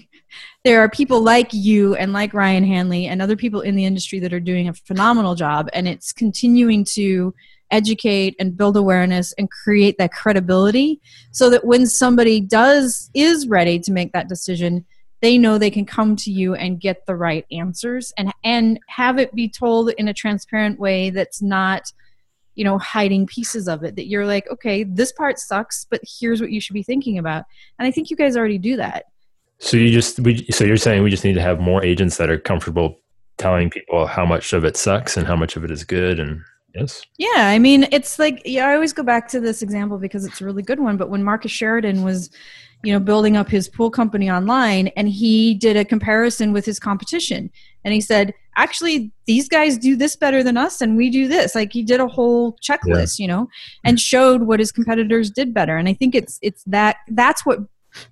there 0.64 0.80
are 0.80 0.88
people 0.88 1.22
like 1.22 1.52
you 1.52 1.94
and 1.94 2.12
like 2.12 2.34
ryan 2.34 2.64
hanley 2.64 3.06
and 3.06 3.20
other 3.20 3.36
people 3.36 3.60
in 3.60 3.76
the 3.76 3.84
industry 3.84 4.18
that 4.20 4.32
are 4.32 4.40
doing 4.40 4.68
a 4.68 4.74
phenomenal 4.74 5.34
job 5.34 5.68
and 5.72 5.88
it's 5.88 6.12
continuing 6.12 6.84
to 6.84 7.34
educate 7.70 8.34
and 8.40 8.56
build 8.56 8.76
awareness 8.76 9.34
and 9.36 9.50
create 9.50 9.98
that 9.98 10.12
credibility 10.12 11.00
so 11.32 11.50
that 11.50 11.64
when 11.64 11.86
somebody 11.86 12.40
does 12.40 13.10
is 13.14 13.46
ready 13.46 13.78
to 13.78 13.92
make 13.92 14.12
that 14.12 14.28
decision 14.28 14.84
they 15.20 15.36
know 15.36 15.58
they 15.58 15.70
can 15.70 15.84
come 15.84 16.14
to 16.14 16.30
you 16.30 16.54
and 16.54 16.80
get 16.80 17.04
the 17.06 17.16
right 17.16 17.44
answers 17.50 18.12
and 18.16 18.32
and 18.44 18.78
have 18.88 19.18
it 19.18 19.34
be 19.34 19.48
told 19.48 19.90
in 19.90 20.08
a 20.08 20.14
transparent 20.14 20.78
way 20.78 21.10
that's 21.10 21.42
not 21.42 21.92
you 22.58 22.64
know 22.64 22.76
hiding 22.78 23.24
pieces 23.24 23.68
of 23.68 23.84
it 23.84 23.94
that 23.94 24.08
you're 24.08 24.26
like 24.26 24.50
okay 24.50 24.82
this 24.82 25.12
part 25.12 25.38
sucks 25.38 25.86
but 25.88 26.00
here's 26.18 26.40
what 26.40 26.50
you 26.50 26.60
should 26.60 26.74
be 26.74 26.82
thinking 26.82 27.16
about. 27.18 27.44
And 27.78 27.86
i 27.86 27.90
think 27.90 28.10
you 28.10 28.16
guys 28.16 28.36
already 28.36 28.58
do 28.58 28.76
that. 28.76 29.04
So 29.60 29.76
you 29.76 29.90
just 29.90 30.20
we, 30.20 30.44
so 30.50 30.64
you're 30.64 30.76
saying 30.76 31.02
we 31.02 31.10
just 31.10 31.24
need 31.24 31.34
to 31.34 31.42
have 31.42 31.60
more 31.60 31.84
agents 31.84 32.16
that 32.18 32.30
are 32.30 32.38
comfortable 32.38 33.00
telling 33.38 33.70
people 33.70 34.06
how 34.06 34.26
much 34.26 34.52
of 34.52 34.64
it 34.64 34.76
sucks 34.76 35.16
and 35.16 35.26
how 35.26 35.36
much 35.36 35.56
of 35.56 35.64
it 35.64 35.70
is 35.70 35.84
good 35.84 36.18
and 36.18 36.40
yes? 36.74 37.02
Yeah 37.16 37.46
i 37.48 37.58
mean 37.58 37.86
it's 37.92 38.18
like 38.18 38.42
yeah 38.44 38.66
i 38.68 38.74
always 38.74 38.92
go 38.92 39.04
back 39.04 39.28
to 39.28 39.40
this 39.40 39.62
example 39.62 39.98
because 39.98 40.24
it's 40.24 40.40
a 40.40 40.44
really 40.44 40.62
good 40.62 40.80
one 40.80 40.96
but 40.96 41.08
when 41.08 41.22
marcus 41.22 41.52
sheridan 41.52 42.02
was 42.02 42.30
you 42.82 42.92
know 42.92 43.00
building 43.00 43.36
up 43.36 43.48
his 43.48 43.68
pool 43.68 43.90
company 43.90 44.30
online 44.30 44.88
and 44.88 45.08
he 45.08 45.54
did 45.54 45.76
a 45.76 45.84
comparison 45.84 46.52
with 46.52 46.64
his 46.64 46.78
competition 46.78 47.50
and 47.84 47.94
he 47.94 48.00
said 48.00 48.34
actually 48.58 49.12
these 49.26 49.48
guys 49.48 49.78
do 49.78 49.96
this 49.96 50.16
better 50.16 50.42
than 50.42 50.56
us 50.56 50.80
and 50.80 50.96
we 50.96 51.08
do 51.08 51.28
this. 51.28 51.54
Like 51.54 51.72
he 51.72 51.82
did 51.82 52.00
a 52.00 52.08
whole 52.08 52.56
checklist 52.56 53.18
yeah. 53.18 53.22
you 53.22 53.28
know 53.28 53.48
and 53.84 53.98
showed 53.98 54.42
what 54.42 54.60
his 54.60 54.72
competitors 54.72 55.30
did 55.30 55.54
better. 55.54 55.76
And 55.76 55.88
i 55.88 55.94
think 55.94 56.14
it's 56.14 56.38
it's 56.42 56.62
that 56.64 56.96
that's 57.08 57.46
what 57.46 57.60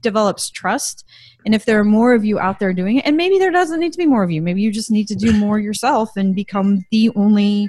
develops 0.03 0.49
trust. 0.51 1.05
And 1.45 1.55
if 1.55 1.65
there 1.65 1.79
are 1.79 1.85
more 1.85 2.15
of 2.15 2.25
you 2.25 2.39
out 2.39 2.59
there 2.59 2.73
doing 2.73 2.97
it 2.97 3.05
and 3.05 3.17
maybe 3.17 3.39
there 3.39 3.51
doesn't 3.51 3.81
need 3.81 3.93
to 3.93 3.99
be 3.99 4.07
more 4.07 4.23
of 4.23 4.31
you. 4.31 4.41
Maybe 4.41 4.63
you 4.63 4.73
just 4.73 4.91
need 4.91 5.09
to 5.09 5.15
do 5.15 5.33
more 5.33 5.59
yourself 5.59 6.11
and 6.17 6.35
become 6.35 6.85
the 6.91 7.11
only 7.15 7.69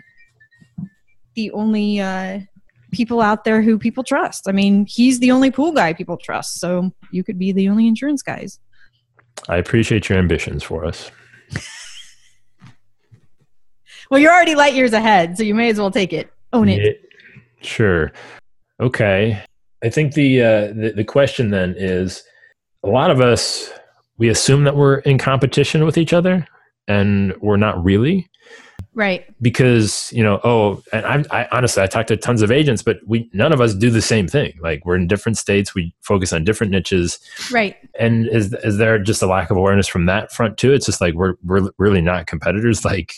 the 1.36 1.52
only 1.52 2.00
uh, 2.00 2.40
people 2.92 3.22
out 3.22 3.44
there 3.44 3.62
who 3.62 3.78
people 3.78 4.04
trust. 4.04 4.48
I 4.48 4.52
mean 4.52 4.86
he's 4.88 5.20
the 5.20 5.32
only 5.32 5.52
pool 5.52 5.72
guy 5.72 5.94
people 5.94 6.18
trust. 6.18 6.60
So 6.60 6.92
you 7.12 7.24
could 7.24 7.40
be 7.40 7.52
the 7.52 7.70
only 7.70 7.88
insurance 7.88 8.22
guys. 8.22 8.60
I 9.50 9.58
appreciate 9.58 10.10
your 10.10 10.18
ambitions 10.18 10.64
for 10.64 10.84
us 10.84 11.12
well 14.10 14.20
you're 14.20 14.32
already 14.32 14.56
light 14.56 14.74
years 14.74 14.94
ahead 14.94 15.38
so 15.38 15.44
you 15.44 15.56
may 15.56 15.70
as 15.70 15.80
well 15.80 15.92
take 15.92 16.14
it 16.14 16.32
own 16.54 16.70
it 16.70 17.02
sure 17.62 18.12
okay 18.80 19.42
I 19.84 19.90
think 19.90 20.14
the, 20.14 20.42
uh, 20.42 20.68
the 20.74 20.94
the 20.96 21.04
question 21.04 21.52
then 21.52 21.76
is 21.78 22.24
a 22.84 22.90
lot 22.90 23.12
of 23.12 23.22
us 23.22 23.72
we 24.18 24.30
assume 24.30 24.64
that 24.64 24.76
we're 24.76 25.00
in 25.00 25.18
competition 25.18 25.86
with 25.86 25.98
each 25.98 26.14
other, 26.14 26.48
and 26.88 27.36
we're 27.40 27.58
not 27.58 27.84
really. 27.84 28.28
Right. 28.96 29.26
Because 29.40 30.12
you 30.12 30.24
know, 30.24 30.40
oh, 30.44 30.82
and 30.92 31.06
I, 31.06 31.24
I 31.44 31.48
honestly 31.52 31.84
I 31.84 31.88
talked 31.88 32.08
to 32.08 32.18
tons 32.18 32.42
of 32.42 32.52
agents, 32.52 32.82
but 32.82 32.98
we 33.06 33.30
none 33.32 33.54
of 33.54 33.62
us 33.62 33.76
do 33.76 33.92
the 33.92 34.02
same 34.02 34.28
thing. 34.28 34.58
Like 34.60 34.84
we're 34.86 34.96
in 34.96 35.08
different 35.08 35.38
states, 35.38 35.76
we 35.76 35.94
focus 36.02 36.34
on 36.34 36.44
different 36.44 36.72
niches. 36.72 37.20
Right. 37.52 37.76
And 38.00 38.28
is 38.30 38.54
is 38.64 38.78
there 38.78 38.98
just 38.98 39.22
a 39.22 39.28
lack 39.28 39.52
of 39.52 39.58
awareness 39.58 39.88
from 39.88 40.08
that 40.08 40.32
front 40.32 40.58
too? 40.58 40.74
It's 40.74 40.88
just 40.88 41.00
like 41.00 41.14
we're 41.14 41.36
we're 41.46 41.70
really 41.78 42.02
not 42.02 42.26
competitors. 42.26 42.84
Like 42.84 43.14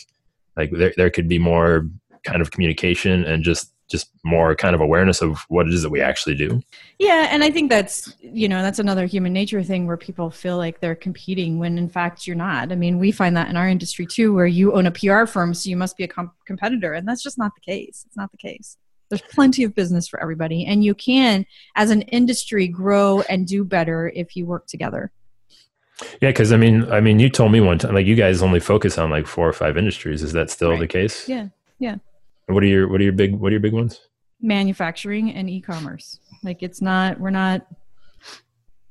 like 0.60 0.70
there 0.70 0.92
there 0.96 1.10
could 1.10 1.28
be 1.28 1.38
more 1.38 1.88
kind 2.22 2.42
of 2.42 2.50
communication 2.50 3.24
and 3.24 3.42
just 3.42 3.72
just 3.90 4.10
more 4.24 4.54
kind 4.54 4.74
of 4.74 4.80
awareness 4.80 5.20
of 5.20 5.40
what 5.48 5.66
it 5.66 5.74
is 5.74 5.82
that 5.82 5.90
we 5.90 6.00
actually 6.00 6.36
do. 6.36 6.62
Yeah, 7.00 7.26
and 7.28 7.42
I 7.42 7.50
think 7.50 7.70
that's 7.70 8.14
you 8.20 8.48
know 8.48 8.62
that's 8.62 8.78
another 8.78 9.06
human 9.06 9.32
nature 9.32 9.62
thing 9.64 9.86
where 9.86 9.96
people 9.96 10.30
feel 10.30 10.56
like 10.56 10.80
they're 10.80 10.94
competing 10.94 11.58
when 11.58 11.76
in 11.76 11.88
fact 11.88 12.26
you're 12.26 12.36
not. 12.36 12.70
I 12.70 12.76
mean, 12.76 12.98
we 12.98 13.10
find 13.10 13.36
that 13.36 13.48
in 13.48 13.56
our 13.56 13.68
industry 13.68 14.06
too, 14.06 14.32
where 14.32 14.46
you 14.46 14.72
own 14.74 14.86
a 14.86 14.92
PR 14.92 15.24
firm, 15.26 15.54
so 15.54 15.68
you 15.68 15.76
must 15.76 15.96
be 15.96 16.04
a 16.04 16.08
comp- 16.08 16.34
competitor, 16.46 16.92
and 16.94 17.06
that's 17.08 17.22
just 17.22 17.38
not 17.38 17.52
the 17.54 17.60
case. 17.60 18.04
It's 18.06 18.16
not 18.16 18.30
the 18.30 18.38
case. 18.38 18.76
There's 19.08 19.22
plenty 19.22 19.64
of 19.64 19.74
business 19.74 20.06
for 20.06 20.22
everybody, 20.22 20.64
and 20.66 20.84
you 20.84 20.94
can, 20.94 21.44
as 21.74 21.90
an 21.90 22.02
industry, 22.02 22.68
grow 22.68 23.22
and 23.22 23.44
do 23.44 23.64
better 23.64 24.12
if 24.14 24.36
you 24.36 24.46
work 24.46 24.68
together. 24.68 25.10
Yeah, 26.20 26.30
because 26.30 26.52
I 26.52 26.56
mean, 26.56 26.90
I 26.90 27.00
mean, 27.00 27.18
you 27.18 27.28
told 27.28 27.52
me 27.52 27.60
one 27.60 27.78
time, 27.78 27.94
like 27.94 28.06
you 28.06 28.14
guys 28.14 28.42
only 28.42 28.60
focus 28.60 28.98
on 28.98 29.10
like 29.10 29.26
four 29.26 29.48
or 29.48 29.52
five 29.52 29.76
industries. 29.76 30.22
Is 30.22 30.32
that 30.32 30.50
still 30.50 30.70
right. 30.70 30.80
the 30.80 30.86
case? 30.86 31.28
Yeah, 31.28 31.48
yeah. 31.78 31.96
What 32.46 32.62
are 32.62 32.66
your 32.66 32.88
What 32.88 33.00
are 33.00 33.04
your 33.04 33.12
big 33.12 33.34
What 33.34 33.48
are 33.48 33.52
your 33.52 33.60
big 33.60 33.72
ones? 33.72 34.00
Manufacturing 34.40 35.32
and 35.32 35.48
e-commerce. 35.48 36.18
Like 36.42 36.62
it's 36.62 36.80
not. 36.80 37.20
We're 37.20 37.30
not. 37.30 37.66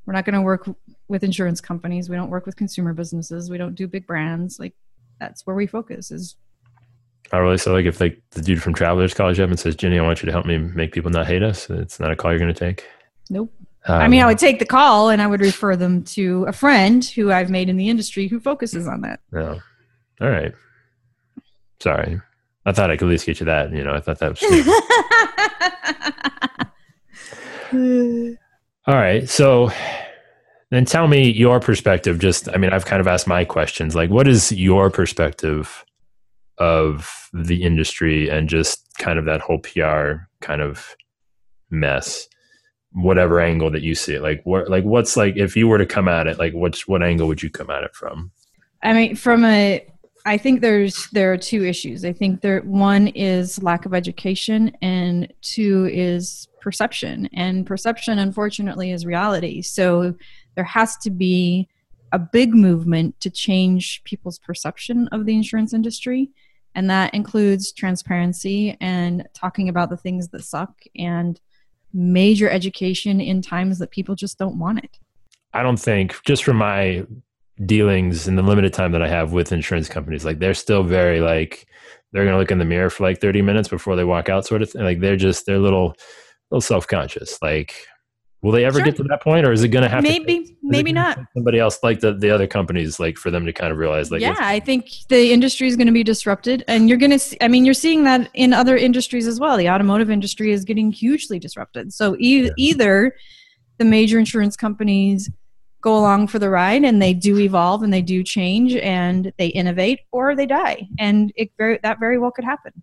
We're 0.06 0.14
not 0.14 0.26
going 0.26 0.36
to 0.36 0.42
work 0.42 0.68
with 1.08 1.24
insurance 1.24 1.62
companies. 1.62 2.10
We 2.10 2.16
don't 2.16 2.32
work 2.32 2.46
with 2.46 2.56
consumer 2.56 2.94
businesses. 2.94 3.50
We 3.50 3.60
don't 3.60 3.76
do 3.76 3.88
big 3.88 4.08
brands. 4.08 4.60
Like 4.60 4.74
that's 5.20 5.46
where 5.46 5.56
we 5.56 5.68
focus. 5.68 6.12
Is 6.12 6.36
Oh, 7.32 7.40
really? 7.40 7.58
So, 7.58 7.74
like, 7.74 7.86
if 7.86 8.02
like 8.02 8.22
the 8.32 8.42
dude 8.42 8.62
from 8.62 8.74
Travelers 8.74 9.14
calls 9.14 9.38
you 9.38 9.44
up 9.44 9.50
and 9.50 9.60
says, 9.60 9.76
"Gini, 9.76 10.00
I 10.00 10.02
want 10.02 10.22
you 10.22 10.26
to 10.26 10.32
help 10.32 10.46
me 10.46 10.58
make 10.58 10.92
people 10.92 11.12
not 11.12 11.28
hate 11.28 11.44
us," 11.44 11.70
it's 11.70 12.00
not 12.00 12.12
a 12.12 12.16
call 12.16 12.32
you're 12.32 12.40
going 12.40 12.54
to 12.54 12.60
take. 12.60 12.86
Nope. 13.30 13.54
Um, 13.86 14.02
I 14.02 14.08
mean, 14.08 14.22
I 14.22 14.26
would 14.26 14.40
take 14.40 14.60
the 14.60 14.66
call 14.66 15.10
and 15.10 15.22
I 15.22 15.28
would 15.28 15.42
refer 15.42 15.76
them 15.76 16.04
to 16.04 16.44
a 16.46 16.52
friend 16.52 17.04
who 17.04 17.32
I've 17.32 17.50
made 17.50 17.70
in 17.70 17.78
the 17.78 17.90
industry 17.90 18.28
who 18.28 18.40
focuses 18.40 18.88
on 18.88 19.02
that. 19.02 19.22
Oh. 19.34 19.60
All 20.22 20.30
right. 20.30 20.54
Sorry. 21.80 22.20
I 22.66 22.72
thought 22.74 22.92
I 22.92 22.98
could 22.98 23.08
at 23.08 23.12
least 23.12 23.26
get 23.26 23.40
you 23.40 23.46
that. 23.46 23.72
You 23.72 23.84
know, 23.84 23.94
I 23.94 24.02
thought 24.02 24.20
that 24.20 24.40
was. 27.72 28.36
All 28.86 28.96
right. 28.96 29.30
So 29.30 29.72
then 30.72 30.86
tell 30.86 31.08
me 31.08 31.32
your 31.32 31.60
perspective. 31.60 32.20
Just, 32.20 32.50
I 32.50 32.58
mean, 32.58 32.72
I've 32.72 32.86
kind 32.86 33.00
of 33.00 33.08
asked 33.08 33.28
my 33.28 33.46
questions. 33.46 33.96
Like, 33.96 34.10
what 34.10 34.28
is 34.28 34.52
your 34.52 34.90
perspective 34.90 35.86
of 36.58 37.30
the 37.34 37.64
industry 37.64 38.30
and 38.30 38.50
just 38.50 38.86
kind 38.98 39.18
of 39.18 39.26
that 39.26 39.40
whole 39.40 39.60
PR 39.60 40.26
kind 40.42 40.62
of 40.62 40.96
mess? 41.70 42.28
Whatever 42.92 43.40
angle 43.40 43.70
that 43.72 43.84
you 43.84 43.94
see 43.94 44.16
it, 44.16 44.22
like 44.22 44.42
what, 44.46 44.70
like 44.70 44.84
what's 44.84 45.16
like 45.16 45.38
if 45.38 45.56
you 45.56 45.68
were 45.68 45.78
to 45.78 45.86
come 45.86 46.08
at 46.08 46.28
it, 46.28 46.40
like 46.40 46.54
what's 46.54 46.88
what 46.88 47.04
angle 47.04 47.28
would 47.28 47.44
you 47.44 47.50
come 47.50 47.70
at 47.70 47.84
it 47.84 47.94
from? 47.94 48.32
I 48.82 48.94
mean, 48.94 49.16
from 49.16 49.46
a 49.46 49.86
I 50.26 50.38
think 50.38 50.62
there's 50.62 51.08
there 51.12 51.32
are 51.32 51.38
two 51.38 51.66
issues. 51.66 52.04
I 52.04 52.14
think 52.14 52.42
there 52.42 52.62
one 52.62 53.08
is 53.10 53.62
lack 53.64 53.86
of 53.86 53.94
education, 53.94 54.76
and 54.82 55.32
two 55.42 55.90
is 55.92 56.48
perception. 56.62 57.30
And 57.34 57.66
perception, 57.66 58.20
unfortunately, 58.20 58.92
is 58.92 59.06
reality. 59.06 59.62
So 59.62 60.14
there 60.56 60.66
has 60.66 60.98
to 60.98 61.10
be 61.10 61.68
a 62.12 62.20
big 62.20 62.54
movement 62.54 63.20
to 63.22 63.30
change 63.30 64.04
people's 64.04 64.40
perception 64.40 65.08
of 65.10 65.26
the 65.26 65.36
insurance 65.36 65.74
industry, 65.74 66.32
and 66.76 66.90
that 66.90 67.14
includes 67.14 67.72
transparency 67.72 68.78
and 68.82 69.28
talking 69.34 69.70
about 69.70 69.90
the 69.90 69.98
things 69.98 70.30
that 70.30 70.44
suck 70.44 70.74
and 70.98 71.40
major 71.94 72.50
education 72.50 73.20
in 73.20 73.42
times 73.42 73.80
that 73.80 73.92
people 73.92 74.16
just 74.16 74.38
don't 74.38 74.58
want 74.60 74.80
it. 74.84 74.98
I 75.54 75.64
don't 75.64 75.80
think, 75.80 76.16
just 76.26 76.44
from 76.44 76.58
my 76.58 77.06
dealings 77.66 78.28
and 78.28 78.38
the 78.38 78.42
limited 78.42 78.74
time 78.74 78.92
that 78.94 79.02
I 79.02 79.08
have 79.08 79.34
with 79.34 79.52
insurance 79.52 79.90
companies. 79.90 80.24
Like 80.24 80.40
they're 80.40 80.54
still 80.54 80.84
very 80.84 81.20
like 81.20 81.68
they're 82.12 82.26
gonna 82.26 82.38
look 82.38 82.52
in 82.52 82.60
the 82.60 82.66
mirror 82.66 82.90
for 82.90 83.04
like 83.04 83.20
30 83.20 83.42
minutes 83.42 83.68
before 83.68 83.96
they 83.96 84.04
walk 84.04 84.30
out, 84.30 84.46
sort 84.46 84.62
of 84.62 84.72
thing. 84.72 84.84
Like 84.84 85.00
they're 85.00 85.18
just 85.18 85.46
they're 85.46 85.60
little 85.60 85.96
little 86.52 86.62
self 86.62 86.88
conscious. 86.88 87.42
Like 87.42 87.76
will 88.42 88.52
they 88.52 88.66
ever 88.66 88.80
sure. 88.80 88.86
get 88.86 88.96
to 88.96 89.04
that 89.04 89.22
point 89.22 89.46
or 89.46 89.52
is 89.52 89.64
it 89.64 89.70
gonna 89.70 89.90
have 89.90 90.04
maybe 90.04 90.46
to, 90.46 90.56
maybe 90.64 90.94
not 90.94 91.20
somebody 91.34 91.60
else 91.60 91.80
like 91.84 92.00
the, 92.00 92.14
the 92.14 92.30
other 92.30 92.48
companies 92.48 93.00
like 93.00 93.18
for 93.18 93.32
them 93.32 93.46
to 93.46 93.54
kind 93.54 93.72
of 93.72 93.78
realize 93.78 94.12
like 94.12 94.22
yeah 94.22 94.36
i 94.40 94.60
think 94.60 94.90
the 95.10 95.32
industry 95.32 95.68
is 95.68 95.76
going 95.76 95.88
to 95.88 95.94
be 95.94 96.04
disrupted 96.04 96.64
and 96.68 96.88
you're 96.90 96.98
going 96.98 97.12
to 97.12 97.20
see 97.20 97.38
i 97.42 97.48
mean 97.48 97.66
you're 97.66 97.74
seeing 97.74 98.04
that 98.04 98.30
in 98.34 98.54
other 98.54 98.78
industries 98.78 99.28
as 99.28 99.40
well 99.40 99.58
the 99.58 99.70
automotive 99.70 100.10
industry 100.10 100.52
is 100.52 100.64
getting 100.64 100.92
hugely 100.92 101.40
disrupted 101.40 101.94
so 101.94 102.16
e- 102.20 102.46
yeah. 102.46 102.50
either 102.58 103.16
the 103.78 103.86
major 103.86 104.20
insurance 104.20 104.56
companies 104.56 105.30
go 105.82 105.98
along 105.98 106.28
for 106.28 106.40
the 106.40 106.50
ride 106.50 106.84
and 106.84 107.02
they 107.02 107.14
do 107.14 107.40
evolve 107.40 107.84
and 107.84 107.94
they 107.94 108.02
do 108.02 108.22
change 108.22 108.76
and 108.76 109.32
they 109.38 109.48
innovate 109.48 110.02
or 110.12 110.36
they 110.36 110.46
die 110.46 110.86
and 111.00 111.32
it 111.36 111.50
very 111.58 111.80
that 111.84 112.00
very 112.00 112.18
well 112.20 112.32
could 112.32 112.44
happen 112.44 112.74